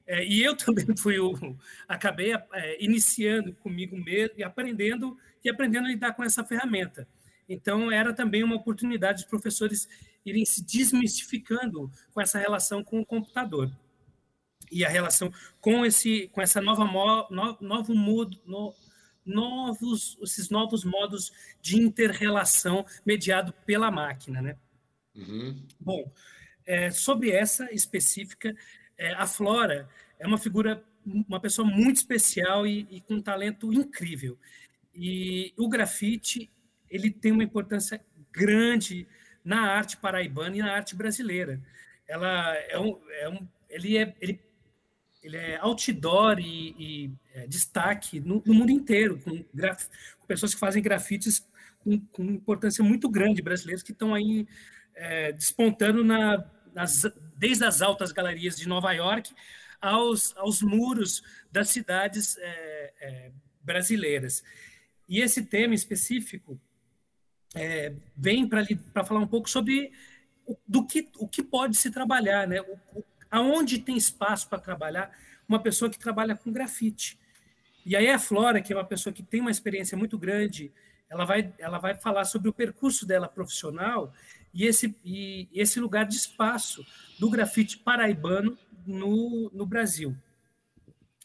[0.06, 5.86] É, e eu também fui o, acabei é, iniciando comigo mesmo e aprendendo e aprendendo
[5.86, 7.06] a lidar com essa ferramenta.
[7.48, 9.88] Então, era também uma oportunidade de professores
[10.24, 13.70] irem se desmistificando com essa relação com o computador
[14.70, 18.74] e a relação com esse com essa nova mo, no, novo modo no,
[19.24, 24.56] novos esses novos modos de interrelação mediado pela máquina, né?
[25.18, 25.62] Uhum.
[25.80, 26.12] Bom,
[26.64, 28.54] é, sobre essa específica,
[28.96, 33.72] é, a Flora é uma figura, uma pessoa muito especial e, e com um talento
[33.72, 34.38] incrível.
[34.94, 36.50] E o grafite
[36.90, 38.00] ele tem uma importância
[38.32, 39.06] grande
[39.44, 41.60] na arte paraibana e na arte brasileira.
[42.06, 44.40] Ela é um, é um ele é ele,
[45.22, 49.86] ele é outdoor e, e é, destaque no, no, mundo inteiro, com, graf,
[50.18, 51.46] com, pessoas que fazem grafites
[51.80, 54.46] com, com, importância muito grande, brasileiros que estão aí
[54.98, 57.06] é, despontando na, nas,
[57.36, 59.32] desde as altas galerias de Nova York
[59.80, 63.32] aos, aos muros das cidades é, é
[63.62, 64.42] brasileiras.
[65.08, 66.60] E esse tema específico
[67.54, 69.92] é, vem para falar um pouco sobre
[70.46, 72.60] o, do que, o que pode se trabalhar, né?
[72.60, 75.10] O, o, aonde tem espaço para trabalhar
[75.48, 77.18] uma pessoa que trabalha com grafite.
[77.84, 80.72] E aí a Flora, que é uma pessoa que tem uma experiência muito grande,
[81.08, 84.12] ela vai, ela vai falar sobre o percurso dela profissional
[84.52, 86.84] e esse, e esse lugar de espaço
[87.18, 88.56] do grafite paraibano
[88.86, 90.16] no, no Brasil.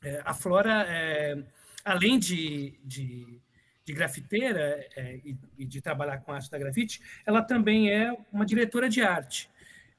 [0.04, 1.42] É, a Flora, é,
[1.86, 3.42] além de, de
[3.86, 8.46] de grafiteira é, e, e, de trabalhar com arte da grafite, ela também é uma
[8.46, 9.50] diretora de arte,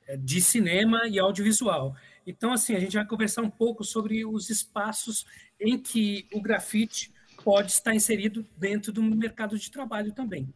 [0.07, 1.95] é, de cinema e audiovisual.
[2.27, 5.27] Então, assim, a gente vai conversar um pouco sobre os espaços
[5.61, 10.49] em que o grafite pode estar inserido dentro do mercado de trabalho também.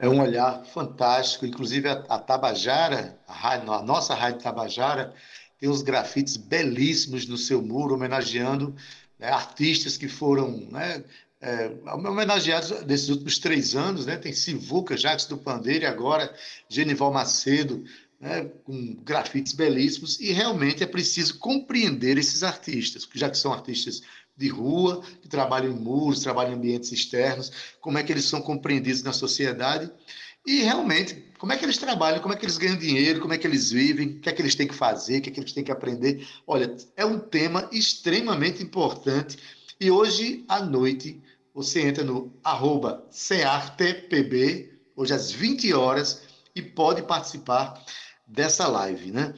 [0.00, 1.44] É um olhar fantástico.
[1.44, 5.14] Inclusive, a, a Tabajara, a, a nossa rádio Tabajara,
[5.58, 8.74] tem uns grafites belíssimos no seu muro, homenageando
[9.18, 11.04] né, artistas que foram né,
[11.38, 14.16] é, homenageados desses últimos três anos, né?
[14.16, 16.34] Tem Sivuca, Jacques do Pandeiro e agora
[16.66, 17.84] Genival Macedo,
[18.18, 18.50] né?
[18.64, 24.02] com grafites belíssimos, e realmente é preciso compreender esses artistas, já que são artistas
[24.40, 28.40] de rua, que trabalham em muros, trabalham em ambientes externos, como é que eles são
[28.40, 29.90] compreendidos na sociedade
[30.46, 33.38] e realmente como é que eles trabalham, como é que eles ganham dinheiro, como é
[33.38, 35.40] que eles vivem, o que é que eles têm que fazer, o que é que
[35.40, 36.26] eles têm que aprender.
[36.46, 39.38] Olha, é um tema extremamente importante
[39.78, 41.22] e hoje à noite
[41.54, 43.06] você entra no arroba
[44.96, 46.22] hoje às 20 horas,
[46.54, 47.82] e pode participar
[48.26, 49.34] dessa live, né?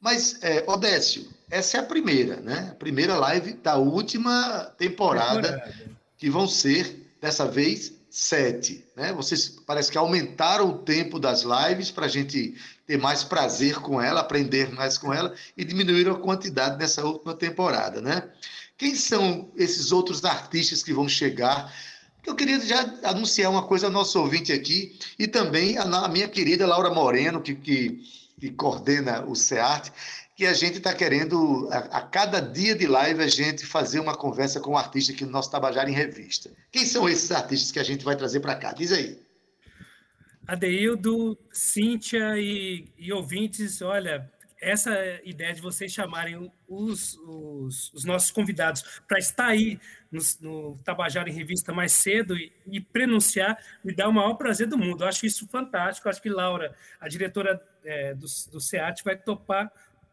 [0.00, 2.68] Mas, é, Odécio, essa é a primeira, né?
[2.72, 5.74] A primeira live da última temporada, temporada.
[6.16, 8.84] que vão ser, dessa vez, sete.
[8.96, 9.12] Né?
[9.12, 12.54] Vocês parece que aumentaram o tempo das lives para a gente
[12.86, 17.34] ter mais prazer com ela, aprender mais com ela, e diminuíram a quantidade nessa última
[17.34, 18.28] temporada, né?
[18.76, 21.72] Quem são esses outros artistas que vão chegar?
[22.26, 26.66] Eu queria já anunciar uma coisa ao nosso ouvinte aqui e também a, minha querida
[26.66, 28.02] Laura Moreno, que, que,
[28.40, 29.92] que coordena o SEART,
[30.40, 34.16] que a gente está querendo, a, a, cada dia de live, a gente fazer uma
[34.16, 36.50] conversa com um artista aqui no nosso Tabajara em Revista.
[36.72, 38.72] Quem são esses artistas que a gente vai trazer para cá?
[38.72, 39.20] Diz aí.
[40.46, 44.90] Adeildo, Cíntia e, e ouvintes, olha, essa
[45.24, 49.78] ideia de vocês chamarem os, os, os nossos convidados para estar aí
[50.10, 54.66] no, no Tabajara em Revista mais cedo e, e prenunciar me dá o maior prazer
[54.66, 55.04] do mundo.
[55.04, 56.08] Eu acho isso fantástico.
[56.08, 59.70] Eu acho que Laura, a diretora é, do, do SEAT, vai topar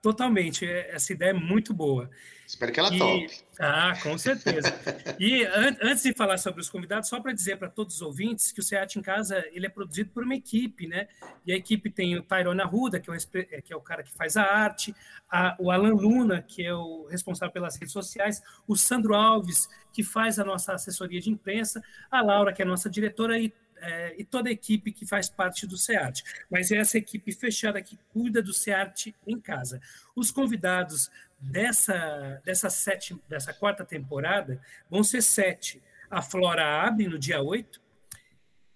[0.08, 0.66] totalmente.
[0.66, 2.10] É, essa ideia é muito boa.
[2.46, 2.98] Espero que ela e...
[2.98, 3.44] tope.
[3.60, 4.74] Ah, com certeza.
[5.20, 8.54] e an antes de falar sobre os convidados, só para dizer para todos os ouvintes
[8.54, 11.10] que o SEAT em Casa ele é produzido por uma equipe, né?
[11.46, 14.02] E a equipe tem o Tyrone Arruda, que é o, é, que é o cara
[14.02, 14.96] que faz a arte,
[15.30, 20.04] a, o Alan Luna, que é o responsável pelas redes sociais, o Sandro Alves, que
[20.04, 24.16] faz a nossa assessoria de imprensa, a Laura, que é a nossa diretora, e é,
[24.18, 26.22] e toda a equipe que faz parte do SEART.
[26.50, 29.82] Mas é essa equipe fechada que cuida do SEART em casa.
[30.16, 31.10] Os convidados
[31.40, 35.82] dessa, dessa, sete, dessa quarta temporada vão ser sete.
[36.10, 37.82] A Flora Abe, no dia 8,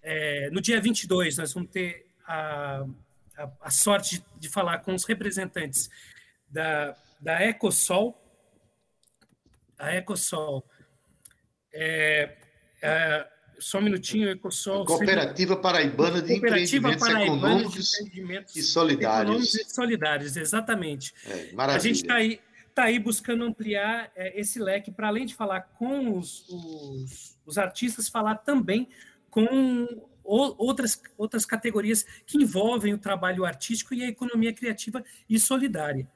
[0.04, 2.84] É, no dia 22, nós vamos ter a,
[3.36, 5.88] a, a sorte de, de, falar com os representantes
[6.50, 8.20] da, da Ecosol.
[9.78, 10.68] A Ecosol
[11.72, 12.36] é,
[12.82, 14.84] é, só um minutinho, Ecosol.
[14.84, 19.30] Cooperativa Paraibana de Cooperativa Empreendimentos Paraibana Econômicos de Empreendimentos e Solidários.
[19.30, 21.14] Econômicos e solidários, exatamente.
[21.26, 22.40] É, a gente está aí,
[22.74, 27.58] tá aí buscando ampliar é, esse leque, para além de falar com os, os, os
[27.58, 28.88] artistas, falar também
[29.30, 29.86] com
[30.24, 36.08] outras, outras categorias que envolvem o trabalho artístico e a economia criativa e solidária.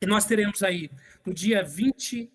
[0.00, 0.90] E nós teremos aí,
[1.24, 2.30] no dia 20,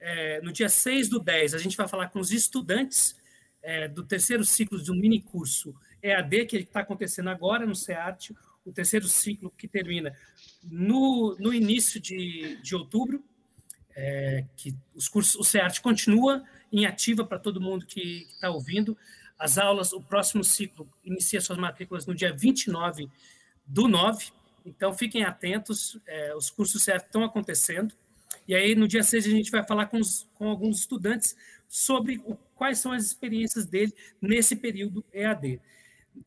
[0.00, 3.14] é, no dia 6 do 10, a gente vai falar com os estudantes
[3.62, 8.30] é, do terceiro ciclo de um mini curso EAD, que está acontecendo agora no SEART,
[8.64, 10.16] o terceiro ciclo que termina
[10.62, 13.24] no, no início de, de outubro,
[13.94, 18.96] é, que os cursos, o SEART continua em ativa para todo mundo que está ouvindo.
[19.38, 23.08] As aulas, o próximo ciclo inicia suas matrículas no dia 29
[23.66, 24.32] do 9,
[24.64, 27.94] então fiquem atentos, é, os cursos certos estão acontecendo.
[28.46, 31.36] E aí, no dia 6, a gente vai falar com, os, com alguns estudantes
[31.72, 35.58] sobre o, quais são as experiências dele nesse período EAD.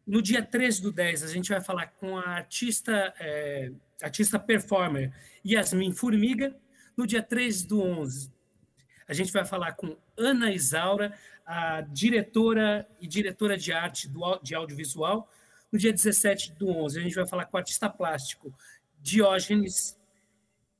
[0.06, 5.14] No dia 13 do 10, a gente vai falar com a artista, é, artista performer
[5.46, 6.58] Yasmin Formiga.
[6.98, 8.34] No dia 13 do 11,
[9.08, 14.56] a gente vai falar com Ana Isaura, a diretora e diretora de arte do, de
[14.56, 15.32] audiovisual.
[15.72, 18.52] No dia 17 do 11, a gente vai falar com o artista plástico
[19.00, 19.96] Diógenes.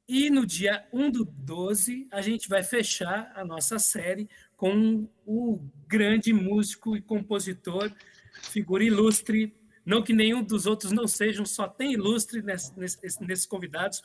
[0.08, 5.59] E no dia 1 do 12, a gente vai fechar a nossa série com o
[5.87, 7.91] grande músico e compositor,
[8.33, 9.53] figura ilustre,
[9.85, 14.01] não que nenhum dos outros não sejam, só tem ilustre nesses, nesses convidados,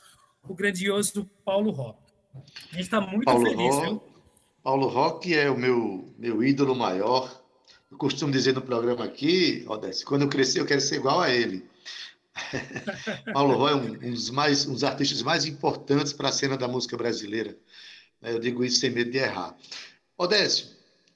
[0.47, 1.95] o grandioso Paulo Ró.
[2.35, 4.03] A gente está muito Paulo feliz, Ró, viu?
[4.63, 7.41] Paulo Roque é o meu, meu ídolo maior.
[7.89, 11.29] Eu costumo dizer no programa aqui, Odesse, quando eu crescer eu quero ser igual a
[11.29, 11.65] ele.
[13.33, 16.57] Paulo Ró é um, um, dos mais, um dos artistas mais importantes para a cena
[16.57, 17.57] da música brasileira.
[18.21, 19.57] Eu digo isso sem medo de errar.
[20.21, 20.67] Odécio,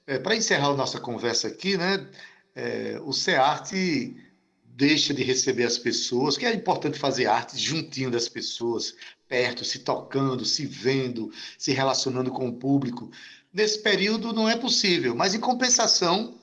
[0.08, 2.08] é, para encerrar a nossa conversa aqui, né,
[2.56, 4.18] é, o SEARTE
[4.64, 8.96] deixa de receber as pessoas, que é importante fazer arte juntinho das pessoas,
[9.28, 13.12] perto, se tocando, se vendo, se relacionando com o público.
[13.54, 16.34] Nesse período não é possível, mas em compensação,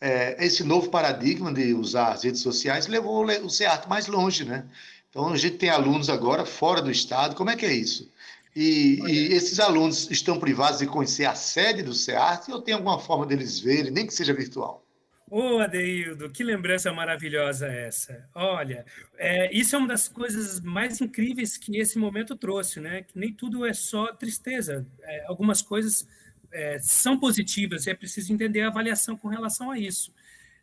[0.00, 4.64] é, esse novo paradigma de usar as redes sociais levou o SEARTE mais longe, né?
[5.10, 8.08] Então a gente tem alunos agora fora do estado, como é que é isso?
[8.56, 12.98] E, e, esses alunos estão privados de conhecer a sede do SEART ou tem alguma
[12.98, 14.82] forma deles verem, nem que seja virtual?
[15.30, 18.26] Ô, Adeildo, que lembrança maravilhosa essa.
[18.34, 18.86] Olha,
[19.18, 23.02] é, isso é uma das coisas mais incríveis que esse momento trouxe, né?
[23.02, 24.86] Que nem tudo é só tristeza.
[25.02, 26.08] É, algumas coisas
[26.50, 30.14] é, são positivas e é preciso entender a avaliação com relação a isso.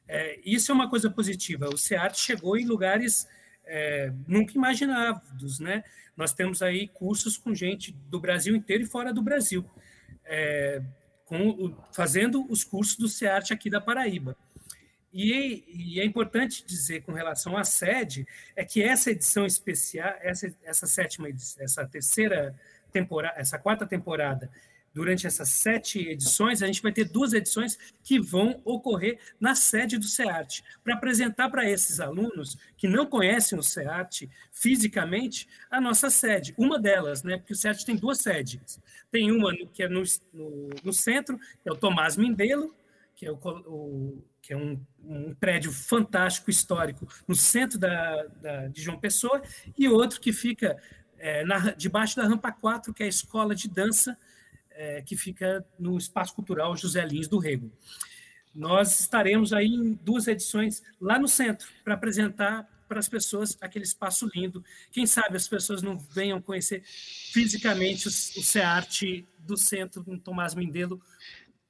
[0.08, 1.70] É, isso é uma coisa positiva.
[1.70, 3.28] O SEART chegou em lugares
[3.66, 5.84] é, nunca imaginados, né?
[6.16, 9.66] Nós temos aí cursos com gente do Brasil inteiro e fora do Brasil,
[10.26, 10.82] é,
[11.26, 14.38] com, fazendo os cursos do SEART aqui da Paraíba.
[15.14, 20.52] E, e, é importante dizer com relação à sede, é que essa edição especial, essa,
[20.64, 21.28] essa sétima,
[21.60, 22.56] essa terceira
[22.92, 24.50] temporada, essa quarta temporada
[24.94, 29.98] durante essas sete edições, a gente vai ter duas edições que vão ocorrer na sede
[29.98, 36.10] do SEART, para apresentar para esses alunos que não conhecem o SEART fisicamente a nossa
[36.10, 36.54] sede.
[36.58, 38.80] Uma delas, né, porque o SEART tem duas sedes.
[39.12, 42.74] Tem uma que é no, no, no centro, que é o Tomás Mindelo,
[43.16, 48.68] que é, o, o que é um, um, prédio fantástico histórico no centro da, da,
[48.68, 49.42] de João Pessoa,
[49.78, 50.78] e outro que fica
[51.18, 54.18] é, na, debaixo da Rampa 4, que é a escola de dança
[54.76, 57.72] é, que fica no Espaço Cultural José Lins do Rego.
[58.54, 63.86] Nós estaremos aí em duas edições lá no centro para apresentar para as pessoas aquele
[63.86, 64.64] espaço lindo.
[64.92, 71.02] Quem sabe as pessoas não venham conhecer fisicamente o, o do centro do Tomás Mindelo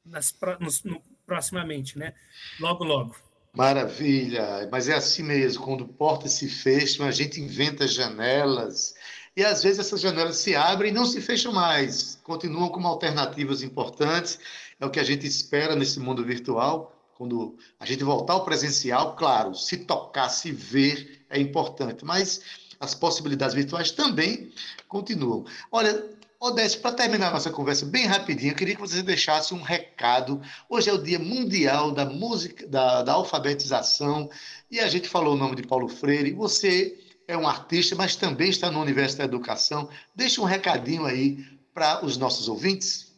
[0.05, 2.13] nas, no, no, proximamente, né?
[2.59, 3.15] Logo, logo.
[3.55, 8.95] Maravilha, mas é assim mesmo, quando portas se fecham, a gente inventa janelas,
[9.35, 13.63] e às vezes essas janelas se abrem e não se fecham mais, continuam como alternativas
[13.63, 14.39] importantes.
[14.79, 16.95] É o que a gente espera nesse mundo virtual.
[17.17, 22.41] Quando a gente voltar ao presencial, claro, se tocar, se ver é importante, mas
[22.79, 24.51] as possibilidades virtuais também
[24.87, 25.45] continuam.
[25.71, 26.03] Olha,
[26.39, 30.41] Odete, para terminar nossa conversa bem rapidinho, eu queria que você deixasse um recado.
[30.67, 34.29] Hoje é o Dia Mundial da Música, da, da Alfabetização,
[34.69, 36.33] e a gente falou o nome de Paulo Freire.
[36.33, 36.97] Você
[37.27, 39.89] é um artista, mas também está no universo da educação.
[40.15, 41.43] Deixa um recadinho aí
[41.73, 43.13] para os nossos ouvintes.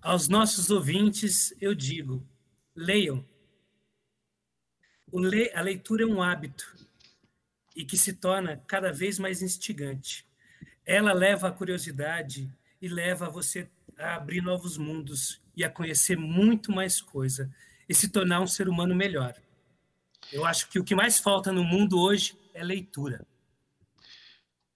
[0.00, 2.26] Aos nossos ouvintes, eu digo:
[2.74, 3.24] leiam.
[5.54, 6.76] a leitura é um hábito
[7.74, 10.26] e que se torna cada vez mais instigante.
[10.86, 13.68] Ela leva a curiosidade e leva você
[13.98, 17.50] a abrir novos mundos e a conhecer muito mais coisa
[17.88, 19.34] e se tornar um ser humano melhor.
[20.32, 23.26] Eu acho que o que mais falta no mundo hoje é leitura.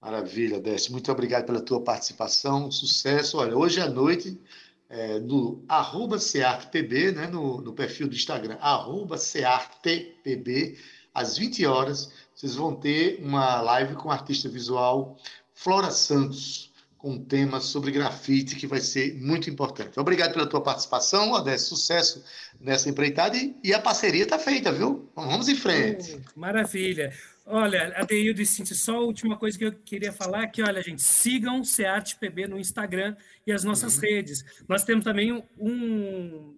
[0.01, 0.93] Maravilha, Décio.
[0.93, 2.71] Muito obrigado pela tua participação.
[2.71, 3.39] Sucesso.
[3.39, 4.41] Olha, hoje à noite,
[4.89, 10.79] é, no arroba CEARTPB, né, no, no perfil do Instagram, arroba CEARTPB,
[11.13, 15.19] às 20 horas, vocês vão ter uma live com a artista visual
[15.53, 16.68] Flora Santos,
[16.99, 19.99] com um tema sobre grafite que vai ser muito importante.
[20.01, 21.67] Obrigado pela tua participação, Odessa.
[21.67, 22.25] Sucesso
[22.61, 25.09] nessa empreitada e, e a parceria está feita, viu?
[25.15, 26.21] Vamos em frente.
[26.35, 27.13] Maravilha.
[27.47, 30.83] Olha, Adeildo e Cintia, só a última coisa que eu queria falar é que, olha,
[30.83, 34.03] gente, sigam CEARTPB no Instagram e as nossas uhum.
[34.03, 34.45] redes.
[34.69, 36.55] Nós temos também um,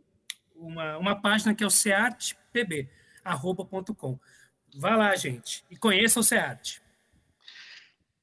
[0.57, 2.89] uma, uma página que é o ceartpb.com.
[4.75, 6.81] Vá lá, gente, e conheça o SEART.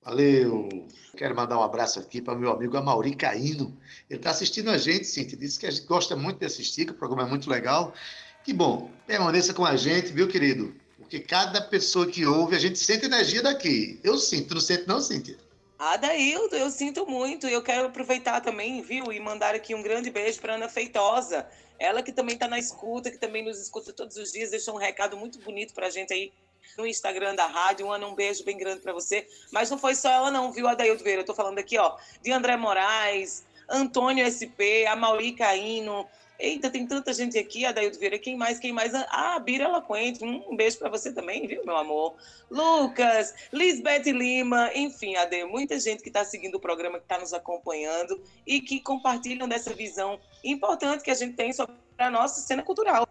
[0.08, 0.70] Valeu!
[1.18, 3.78] Quero mandar um abraço aqui para meu amigo Amauri Caíno.
[4.10, 5.38] Ele está assistindo a gente, Cintia.
[5.38, 7.93] Disse que a gente gosta muito de assistir, que o programa é muito legal.
[8.41, 10.74] Que bom, permaneça com a gente, viu, querido?
[10.97, 13.99] Porque cada pessoa que ouve, a gente sente energia daqui.
[14.01, 15.38] Eu sinto, não sente não, Cíntia?
[15.78, 17.45] Adaildo, eu sinto muito.
[17.45, 21.45] Eu quero aproveitar também, viu, e mandar aqui um grande beijo para Ana Feitosa.
[21.78, 24.80] Ela que também está na escuta, que também nos escuta todos os dias, deixou um
[24.80, 26.32] recado muito bonito para a gente aí
[26.78, 27.91] no Instagram da rádio.
[27.91, 29.28] Ana, um beijo bem grande para você.
[29.51, 31.20] Mas não foi só ela não, viu, Adaildo Vieira?
[31.20, 36.07] Eu estou falando aqui, ó, de André Moraes, Antônio SP, a Mauri Caíno,
[36.39, 38.20] Eita, tem tanta gente aqui, Adaildo Vieira.
[38.20, 38.59] Quem mais?
[38.59, 38.93] Quem mais?
[38.93, 40.24] Ah, Bira Lacoente.
[40.24, 42.15] Um beijo para você também, viu, meu amor?
[42.49, 47.34] Lucas, Lisbeth Lima, enfim, Ade, muita gente que está seguindo o programa, que está nos
[47.34, 52.61] acompanhando e que compartilham dessa visão importante que a gente tem sobre a nossa cena
[52.61, 53.07] cultural.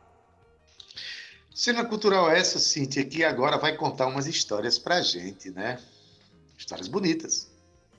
[1.56, 5.82] Cena cultural essa, Cintia, que agora vai contar umas histórias para a gente, né?
[6.58, 7.50] Histórias bonitas.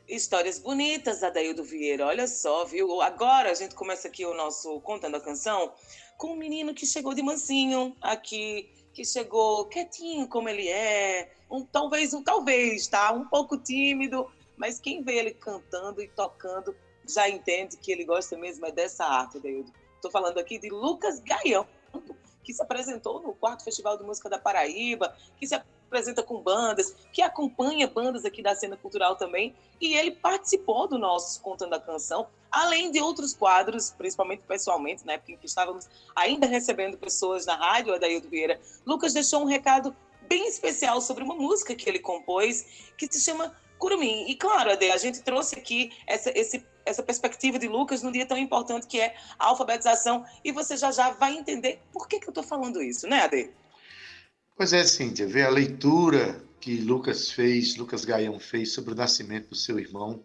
[0.07, 2.05] Histórias bonitas, Adaildo Vieira.
[2.05, 3.01] Olha só, viu?
[3.01, 5.73] Agora a gente começa aqui o nosso Contando a Canção
[6.19, 11.65] com um menino que chegou de mansinho aqui, que chegou quietinho como ele é, um
[11.65, 13.11] talvez, um talvez, tá?
[13.11, 16.75] Um pouco tímido, mas quem vê ele cantando e tocando
[17.07, 19.73] já entende que ele gosta mesmo é dessa arte, Adaildo.
[19.95, 21.65] Estou falando aqui de Lucas Gaião,
[22.47, 26.95] que se apresentou no quarto Festival de Música da Paraíba, que se apresenta com bandas,
[27.11, 31.79] que acompanha bandas aqui da cena cultural também, e ele participou do nosso Contando a
[31.79, 37.45] Canção, além de outros quadros, principalmente pessoalmente, na época em que estávamos ainda recebendo pessoas
[37.45, 38.61] na rádio, Adaildo Vieira.
[38.85, 39.93] Lucas deixou um recado
[40.29, 44.25] bem especial sobre uma música que ele compôs, que se chama Curumim.
[44.29, 48.25] E claro, Ade, a gente trouxe aqui essa, esse, essa perspectiva de Lucas num dia
[48.25, 52.27] tão importante que é a alfabetização, e você já já vai entender por que, que
[52.27, 53.49] eu estou falando isso, né, Ade?
[54.55, 59.49] Pois é, Cíntia, ver a leitura que Lucas fez, Lucas Gaião fez sobre o nascimento
[59.49, 60.23] do seu irmão,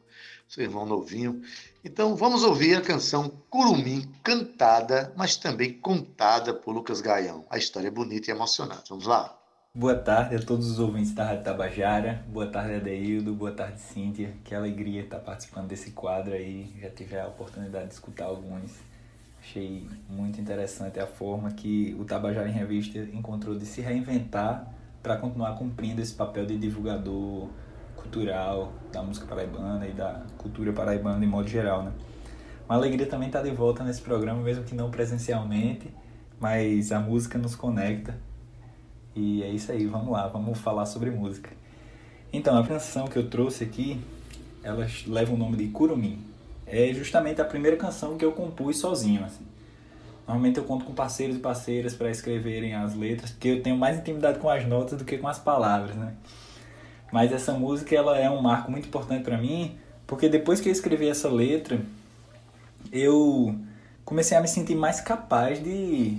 [0.48, 1.42] seu irmão novinho.
[1.84, 7.44] Então, vamos ouvir a canção Curumim, cantada, mas também contada por Lucas Gaião.
[7.50, 8.88] A história é bonita e emocionante.
[8.88, 9.41] Vamos lá?
[9.74, 12.22] Boa tarde a todos os ouvintes da Rádio Tabajara.
[12.28, 13.32] Boa tarde, Adeildo.
[13.32, 14.34] Boa tarde, Cíntia.
[14.44, 16.70] Que alegria estar participando desse quadro aí.
[16.78, 18.70] Já tive a oportunidade de escutar alguns
[19.40, 25.16] Achei muito interessante a forma que o Tabajara em Revista encontrou de se reinventar para
[25.16, 27.48] continuar cumprindo esse papel de divulgador
[27.96, 31.92] cultural da música paraibana e da cultura paraibana de modo geral, né?
[32.68, 35.90] Uma alegria também estar de volta nesse programa, mesmo que não presencialmente,
[36.38, 38.14] mas a música nos conecta.
[39.14, 41.50] E é isso aí, vamos lá, vamos falar sobre música.
[42.32, 44.00] Então, a canção que eu trouxe aqui,
[44.62, 46.18] ela leva o nome de Curumim
[46.66, 49.22] é justamente a primeira canção que eu compus sozinho.
[49.24, 49.44] Assim.
[50.26, 53.98] Normalmente eu conto com parceiros e parceiras para escreverem as letras, porque eu tenho mais
[53.98, 56.14] intimidade com as notas do que com as palavras, né?
[57.12, 60.72] Mas essa música ela é um marco muito importante para mim, porque depois que eu
[60.72, 61.80] escrevi essa letra,
[62.90, 63.54] eu
[64.04, 66.16] comecei a me sentir mais capaz de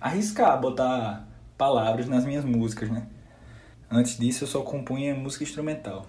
[0.00, 1.26] arriscar, botar
[1.56, 3.06] palavras nas minhas músicas, né?
[3.90, 6.06] Antes disso eu só compunha música instrumental.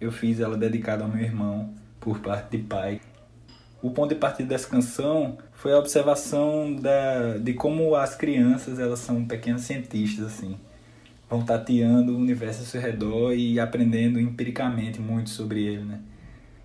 [0.00, 3.00] Eu fiz ela dedicada ao meu irmão por parte de pai.
[3.82, 9.00] O ponto de partida dessa canção foi a observação da, de como as crianças elas
[9.00, 10.56] são pequenos cientistas assim,
[11.28, 16.00] vão tateando o universo ao seu redor e aprendendo empiricamente muito sobre ele, né?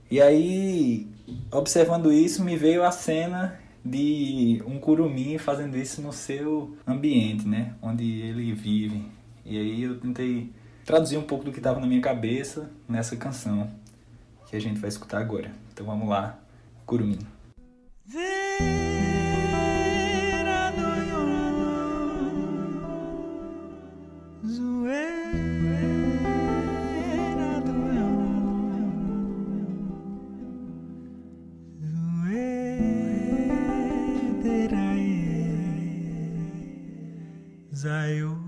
[0.10, 1.08] E aí,
[1.52, 7.76] observando isso, me veio a cena de um curumim fazendo isso no seu ambiente, né?
[7.82, 9.06] Onde ele vive.
[9.46, 10.52] E aí eu tentei
[10.84, 13.70] traduzir um pouco do que estava na minha cabeça nessa canção
[14.48, 15.52] que a gente vai escutar agora.
[15.72, 16.40] Então vamos lá.
[16.86, 17.20] Curumim.
[18.06, 18.95] Vera
[37.86, 38.45] 在有。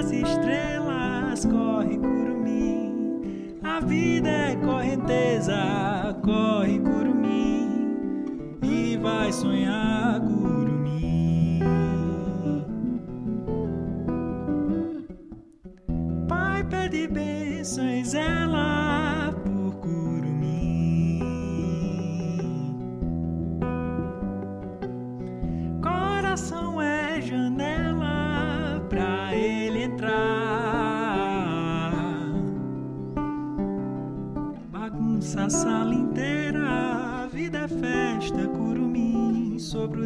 [0.00, 1.44] As estrelas.
[1.44, 5.54] Corre, curumim, a vida é correnteza.
[6.22, 11.60] Corre, curumim, e vai sonhar, curumim.
[16.28, 18.79] Pai pede bênçãos, ela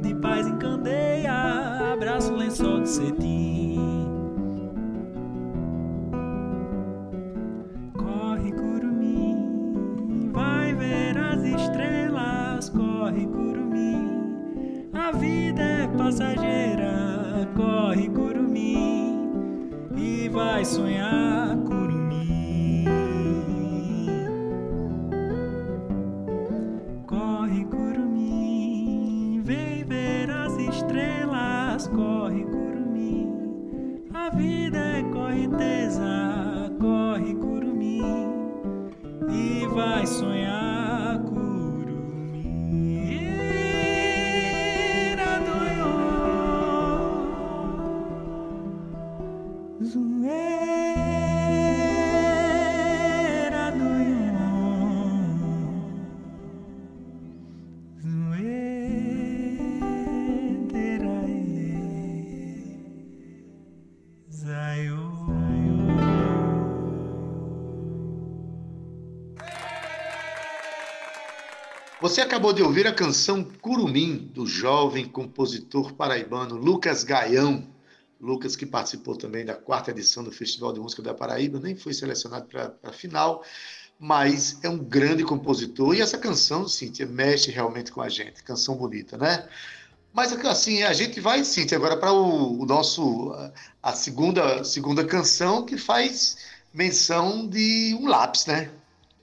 [0.05, 1.33] de paz em candeia,
[1.95, 4.07] abraço lençol de cetim.
[7.97, 12.69] Corre, curumim, vai ver as estrelas.
[12.69, 17.49] Corre, curumim, a vida é passageira.
[17.57, 21.44] Corre, curumim, e vai sonhar,
[72.05, 77.67] Você acabou de ouvir a canção Curumim, do jovem compositor paraibano Lucas Gaião.
[78.21, 81.95] Lucas, que participou também da quarta edição do Festival de Música da Paraíba, nem foi
[81.95, 83.43] selecionado para a final,
[83.99, 85.95] mas é um grande compositor.
[85.95, 88.43] E essa canção, Cíntia, mexe realmente com a gente.
[88.43, 89.49] Canção bonita, né?
[90.13, 93.35] Mas assim, a gente vai, Cíntia, agora para o, o, nosso
[93.83, 96.37] a segunda segunda canção que faz
[96.71, 98.71] menção de um lápis, né?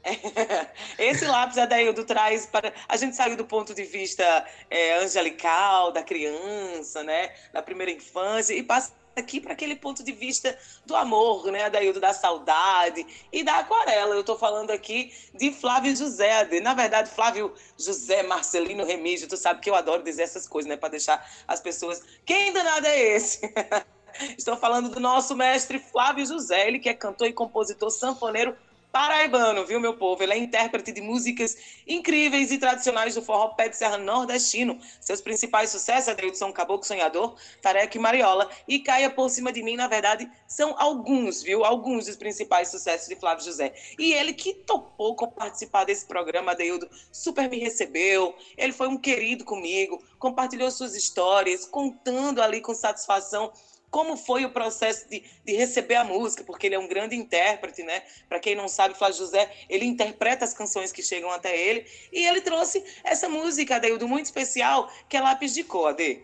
[0.97, 2.73] Esse lápis, Adaildo, traz para.
[2.87, 7.33] A gente saiu do ponto de vista é, angelical, da criança, né?
[7.53, 11.99] Da primeira infância, e passa aqui para aquele ponto de vista do amor, né, Adaildo,
[11.99, 14.15] da saudade e da aquarela.
[14.15, 16.47] Eu estou falando aqui de Flávio José.
[16.61, 20.77] Na verdade, Flávio José Marcelino Remígio, tu sabe que eu adoro dizer essas coisas, né,
[20.77, 22.01] para deixar as pessoas.
[22.25, 23.41] Quem danado é esse?
[24.37, 28.55] Estou falando do nosso mestre Flávio José, ele que é cantor e compositor sanfoneiro
[28.91, 30.21] paraibano, viu, meu povo?
[30.21, 31.55] Ele é intérprete de músicas
[31.87, 34.79] incríveis e tradicionais do forró pé de serra nordestino.
[34.99, 38.49] Seus principais sucessos, Adeildo, são Caboclo Sonhador, Tareca e Mariola.
[38.67, 41.63] E Caia Por Cima de Mim, na verdade, são alguns, viu?
[41.63, 43.73] Alguns dos principais sucessos de Flávio José.
[43.97, 48.35] E ele que topou participar desse programa, Adeildo, super me recebeu.
[48.57, 53.51] Ele foi um querido comigo, compartilhou suas histórias, contando ali com satisfação
[53.91, 57.83] como foi o processo de, de receber a música, porque ele é um grande intérprete,
[57.83, 58.01] né?
[58.27, 62.25] Para quem não sabe, Flávio José, ele interpreta as canções que chegam até ele, e
[62.25, 66.23] ele trouxe essa música, Adeildo, muito especial, que é Lápis de Cor, Ade.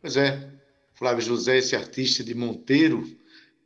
[0.00, 0.48] Pois é,
[0.94, 3.04] Flávio José, esse artista de Monteiro,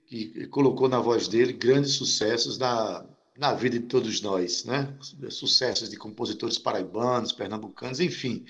[0.06, 3.04] que colocou na voz dele grandes sucessos na,
[3.36, 4.94] na vida de todos nós, né?
[5.28, 8.46] Sucessos de compositores paraibanos, pernambucanos, enfim.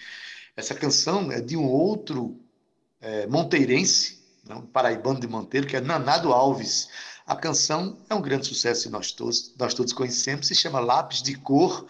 [0.54, 2.38] Essa canção é de um outro
[3.00, 4.15] é, monteirense?
[4.54, 6.88] Um paraibano de Monteiro, que é Nanado Alves.
[7.26, 11.22] A canção é um grande sucesso e nós todos, nós todos conhecemos, se chama Lápis
[11.22, 11.86] de Cor.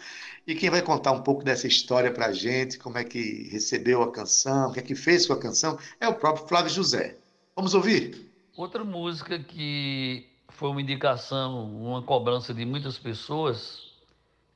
[0.46, 4.02] E quem vai contar um pouco dessa história para a gente, como é que recebeu
[4.02, 7.18] a canção, o que é que fez com a canção, é o próprio Flávio José.
[7.54, 8.32] Vamos ouvir?
[8.56, 13.92] Outra música que foi uma indicação, uma cobrança de muitas pessoas,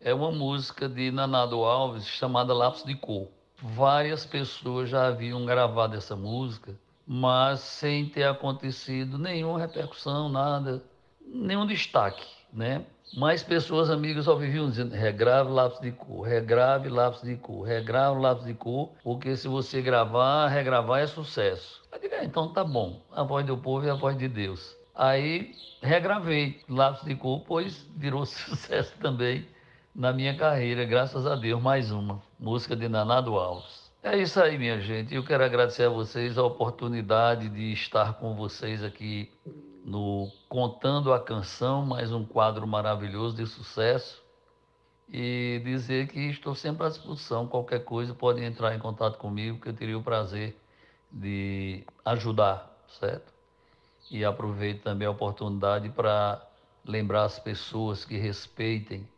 [0.00, 3.28] é uma música de Nanado Alves chamada Lápis de Cor.
[3.62, 6.74] Várias pessoas já haviam gravado essa música,
[7.12, 10.80] mas sem ter acontecido nenhuma repercussão, nada,
[11.26, 12.84] nenhum destaque, né?
[13.16, 18.20] Mais pessoas amigas só viviam dizendo regrave lápis de cor, regrave lápis de cor, regrave
[18.20, 21.82] lápis de cor, porque se você gravar, regravar é sucesso.
[21.90, 24.76] Eu digo, é, então tá bom, a voz do povo é a voz de Deus.
[24.94, 25.52] Aí
[25.82, 29.48] regravei Lápis de Cor, pois virou sucesso também
[29.92, 33.79] na minha carreira, graças a Deus, mais uma música de Nanado Alves.
[34.02, 35.14] É isso aí, minha gente.
[35.14, 39.30] Eu quero agradecer a vocês a oportunidade de estar com vocês aqui
[39.84, 44.22] no Contando a Canção, mais um quadro maravilhoso de sucesso.
[45.08, 47.46] E dizer que estou sempre à disposição.
[47.46, 50.56] Qualquer coisa podem entrar em contato comigo, que eu teria o prazer
[51.10, 53.40] de ajudar, certo?
[54.10, 56.44] e aproveito também a oportunidade para
[56.84, 59.08] lembrar as pessoas que respeitem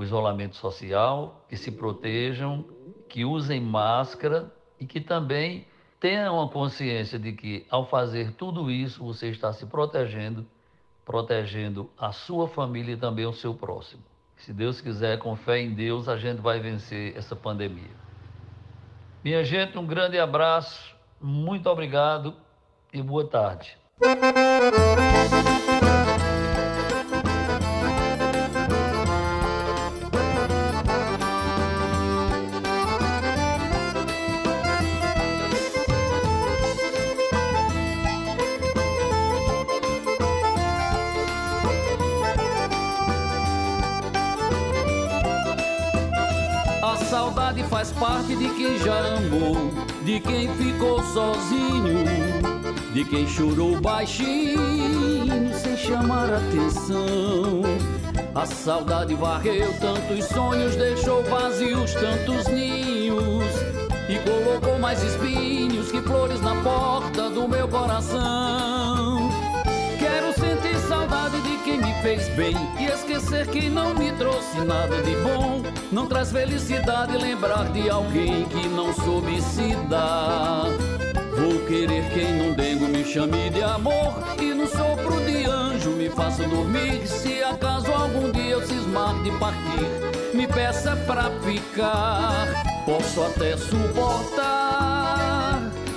[0.00, 2.64] o isolamento social, que se protejam,
[3.06, 5.66] que usem máscara e que também
[6.00, 10.46] tenham a consciência de que ao fazer tudo isso você está se protegendo,
[11.04, 14.02] protegendo a sua família e também o seu próximo.
[14.38, 17.94] Se Deus quiser, com fé em Deus, a gente vai vencer essa pandemia.
[19.22, 22.34] Minha gente, um grande abraço, muito obrigado
[22.90, 23.76] e boa tarde.
[53.00, 57.62] De quem chorou baixinho sem chamar atenção.
[58.34, 63.46] A saudade varreu tantos sonhos, deixou vazios tantos ninhos
[64.06, 69.30] e colocou mais espinhos que flores na porta do meu coração.
[69.98, 75.00] Quero sentir saudade de quem me fez bem e esquecer que não me trouxe nada
[75.02, 75.62] de bom.
[75.90, 80.89] Não traz felicidade lembrar de alguém que não soube se dar.
[81.40, 84.12] Vou querer quem num dengo me chame de amor.
[84.38, 87.06] E no sopro de anjo me faça dormir.
[87.06, 89.88] Se acaso algum dia eu cismar de partir
[90.34, 92.46] Me peça pra ficar.
[92.84, 94.42] Posso até suportar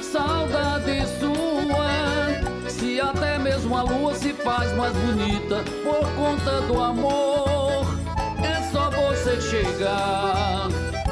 [0.02, 2.70] Saudade sua.
[2.70, 7.86] Se até mesmo a lua se faz mais bonita Por conta do amor
[8.42, 10.70] É só você chegar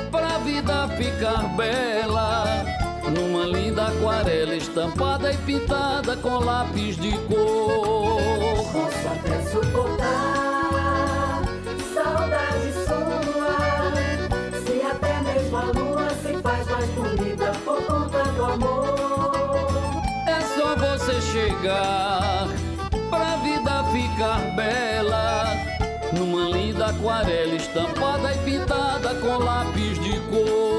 [0.09, 2.65] Pra vida ficar bela
[3.09, 3.45] numa
[3.91, 8.21] aquarela estampada e pintada com lápis de cor.
[8.71, 11.41] Posso até suportar
[11.93, 13.91] saudade sua,
[14.63, 18.95] se até mesmo a lua se faz mais bonita por conta do amor.
[20.27, 22.47] É só você chegar
[23.09, 25.47] pra vida ficar bela.
[26.13, 30.70] Numa linda aquarela estampada e pintada com lápis de cor.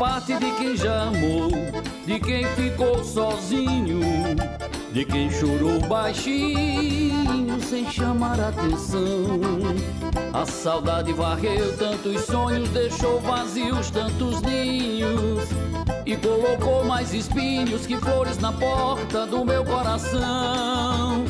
[0.00, 1.50] Parte de quem já amou,
[2.06, 4.00] de quem ficou sozinho,
[4.90, 9.38] de quem chorou baixinho sem chamar atenção.
[10.32, 15.44] A saudade varreu tantos sonhos, deixou vazios tantos ninhos
[16.06, 21.26] e colocou mais espinhos que flores na porta do meu coração.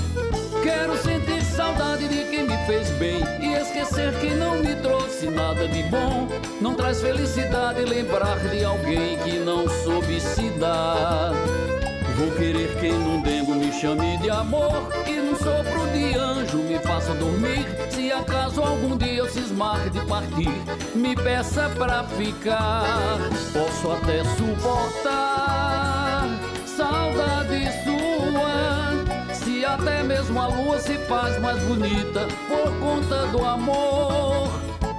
[0.62, 1.39] Quero sentir
[1.70, 6.26] saudade de quem me fez bem e esquecer que não me trouxe nada de bom.
[6.60, 11.32] Não traz felicidade lembrar de alguém que não soube se dar.
[12.16, 16.78] Vou querer quem num dengo me chame de amor e num sopro de anjo me
[16.80, 17.66] faça dormir.
[17.90, 20.50] Se acaso algum dia eu cismar de partir,
[20.94, 23.18] me peça pra ficar.
[23.52, 25.39] Posso até suportar
[29.81, 34.49] até mesmo a lua se faz mais bonita por conta do amor,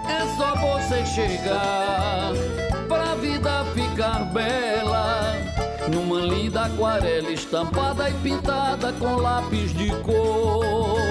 [0.10, 2.32] é só você chegar
[2.88, 5.36] pra vida ficar bela.
[5.94, 11.02] Numa linda aquarela estampada e pintada com lápis de cor.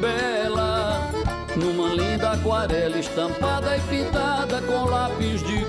[0.00, 1.10] Bela.
[1.56, 5.64] Numa linda aquarela estampada e pintada com lápis de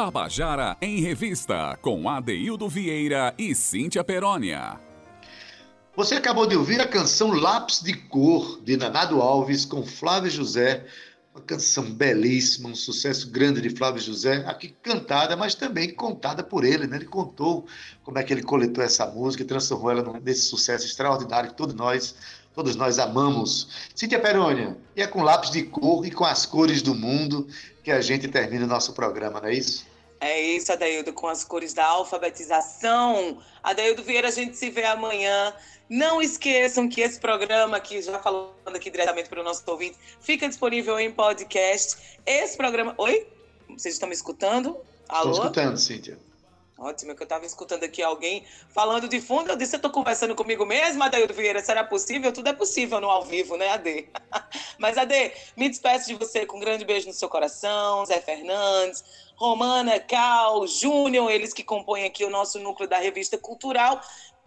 [0.00, 4.80] Tabajara em Revista, com Adeildo Vieira e Cíntia Perónia.
[5.94, 10.86] Você acabou de ouvir a canção Lápis de Cor, de Nanado Alves, com Flávio José.
[11.34, 16.64] Uma canção belíssima, um sucesso grande de Flávio José, aqui cantada, mas também contada por
[16.64, 16.86] ele.
[16.86, 16.96] Né?
[16.96, 17.66] Ele contou
[18.02, 21.74] como é que ele coletou essa música e transformou ela nesse sucesso extraordinário que todos
[21.74, 22.14] nós,
[22.54, 23.68] todos nós amamos.
[23.94, 27.46] Cíntia Perônia, e é com lápis de cor e com as cores do mundo
[27.84, 29.89] que a gente termina o nosso programa, não é isso?
[30.20, 33.38] É isso, Adaildo, com as cores da alfabetização.
[33.62, 35.54] Adaildo Vieira, a gente se vê amanhã.
[35.88, 40.46] Não esqueçam que esse programa aqui, já falando aqui diretamente para o nosso ouvinte, fica
[40.46, 41.96] disponível em podcast.
[42.26, 42.94] Esse programa.
[42.98, 43.26] Oi?
[43.70, 44.76] Vocês estão me escutando?
[45.08, 45.30] Alô?
[45.30, 46.29] Estou escutando, Cíntia.
[46.80, 49.50] Ótimo, que eu estava escutando aqui alguém falando de fundo.
[49.50, 51.60] Eu disse, eu estou conversando comigo mesmo, Adaildo Vieira.
[51.62, 52.32] Será possível?
[52.32, 54.08] Tudo é possível no ao vivo, né, Ade?
[54.78, 58.06] Mas, Ade, me despeço de você com um grande beijo no seu coração.
[58.06, 59.04] Zé Fernandes,
[59.36, 64.00] Romana, Cal, Júnior, eles que compõem aqui o nosso núcleo da revista cultural.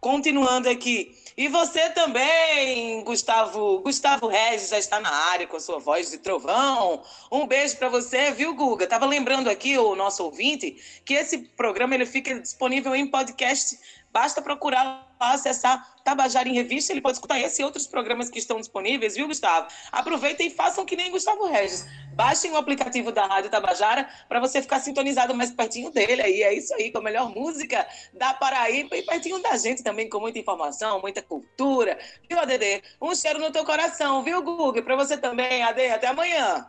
[0.03, 1.17] Continuando aqui.
[1.37, 3.79] E você também, Gustavo.
[3.79, 7.01] Gustavo Regis já está na área com a sua voz de trovão.
[7.31, 8.85] Um beijo para você, viu, Guga?
[8.85, 10.75] Tava lembrando aqui o nosso ouvinte
[11.05, 13.79] que esse programa ele fica disponível em podcast.
[14.11, 18.59] Basta procurar acessar Tabajara em Revista, ele pode escutar esse e outros programas que estão
[18.59, 19.67] disponíveis, viu, Gustavo?
[19.91, 21.87] Aproveitem e façam que nem Gustavo Regis.
[22.13, 26.43] Baixem o aplicativo da Rádio Tabajara para você ficar sintonizado mais pertinho dele aí.
[26.43, 30.19] É isso aí, com a melhor música da Paraíba e pertinho da gente também, com
[30.19, 31.97] muita informação, muita cultura.
[32.29, 32.83] Viu, ADD?
[33.01, 34.81] Um cheiro no teu coração, viu, Guga?
[34.81, 35.89] Para você também, AD.
[35.89, 36.67] Até amanhã.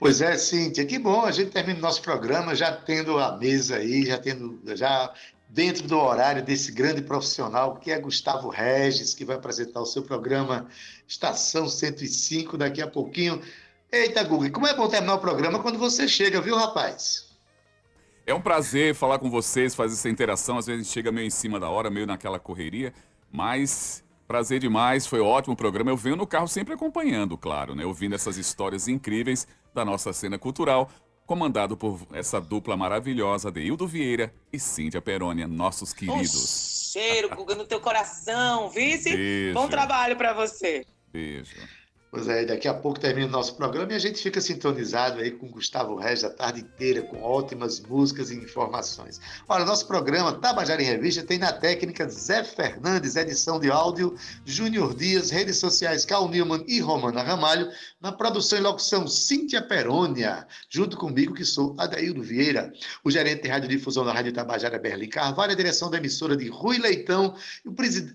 [0.00, 1.22] Pois é, Cíntia, que bom.
[1.24, 5.12] A gente termina o nosso programa já tendo a mesa aí, já tendo já
[5.48, 10.02] dentro do horário desse grande profissional que é Gustavo Regis, que vai apresentar o seu
[10.02, 10.68] programa
[11.06, 13.40] Estação 105 daqui a pouquinho.
[13.90, 17.28] Eita, Guga, como é bom terminar o programa quando você chega, viu, rapaz?
[18.26, 20.58] É um prazer falar com vocês, fazer essa interação.
[20.58, 22.92] Às vezes a gente chega meio em cima da hora, meio naquela correria,
[23.32, 25.90] mas prazer demais, foi ótimo o programa.
[25.90, 27.86] Eu venho no carro sempre acompanhando, claro, né?
[27.86, 30.90] Ouvindo essas histórias incríveis da nossa cena cultural,
[31.28, 36.34] comandado por essa dupla maravilhosa, Deildo Vieira e Cíntia Perônia, nossos queridos.
[36.34, 39.14] Um cheiro, no teu coração, vice?
[39.14, 39.52] Beijo.
[39.52, 40.86] Bom trabalho para você.
[41.12, 41.54] Beijo.
[42.10, 45.30] Pois é, daqui a pouco termina o nosso programa e a gente fica sintonizado aí
[45.30, 49.20] com Gustavo Regis a tarde inteira, com ótimas músicas e informações.
[49.46, 54.94] Olha, nosso programa Tabajara em Revista tem na técnica Zé Fernandes, edição de áudio, Júnior
[54.94, 60.96] Dias, redes sociais Cal Newman e Romana Ramalho, na produção e locução Cíntia Perônia, junto
[60.96, 62.72] comigo que sou Adaildo Vieira,
[63.04, 66.78] o gerente de radiodifusão da Rádio Tabajara Berlim Carvalho, a direção da emissora de Rui
[66.78, 67.34] Leitão,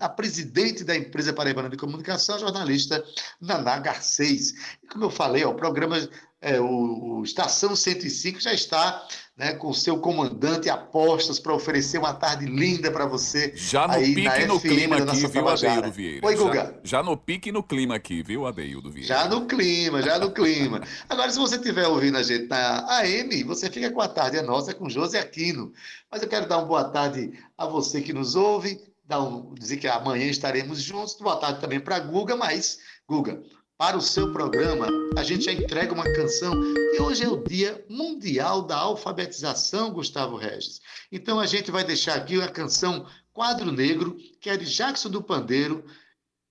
[0.00, 3.04] a presidente da empresa Paraibana de Comunicação, a jornalista
[3.40, 4.52] Naná Garcês.
[4.82, 5.96] E como eu falei, ó, o programa
[6.40, 9.06] é, o, o Estação 105 já está
[9.36, 13.52] né, com o seu comandante apostos para oferecer uma tarde linda para você.
[13.56, 15.48] Já no aí pique na no FM clima da aqui, nossa viu.
[15.48, 16.26] Adeildo Vieira?
[16.26, 16.80] Oi, Já- Guga.
[16.84, 19.08] Já, no pique e no clima aqui, viu, Adeildo Vieira?
[19.08, 20.82] Já no clima, já no clima.
[21.08, 24.42] Agora, se você estiver ouvindo a gente na AM, você fica com a tarde é
[24.42, 25.72] nossa com José Aquino.
[26.10, 29.78] Mas eu quero dar uma boa tarde a você que nos ouve, dar um- dizer
[29.78, 31.16] que amanhã estaremos juntos.
[31.18, 32.78] Boa tarde também para Guga, mas,
[33.08, 33.42] Guga,
[33.76, 36.52] para o seu programa, a gente já entrega uma canção
[36.94, 40.80] e hoje é o Dia Mundial da Alfabetização, Gustavo Regis.
[41.10, 45.22] Então a gente vai deixar aqui a canção Quadro Negro, que é de Jackson do
[45.22, 45.84] Pandeiro,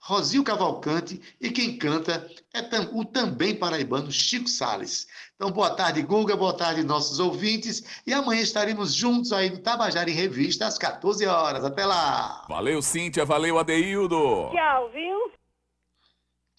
[0.02, 5.08] Rosil Cavalcante e quem canta é tam- o também paraibano Chico Sales.
[5.36, 8.02] Então, boa tarde, Guga, boa tarde, nossos ouvintes.
[8.06, 11.64] E amanhã estaremos juntos aí no Tabajara em Revista, às 14 horas.
[11.64, 12.46] Até lá!
[12.50, 14.50] Valeu, Cíntia, valeu, Adeildo.
[14.52, 15.32] Tchau, viu?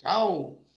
[0.05, 0.64] Tchau!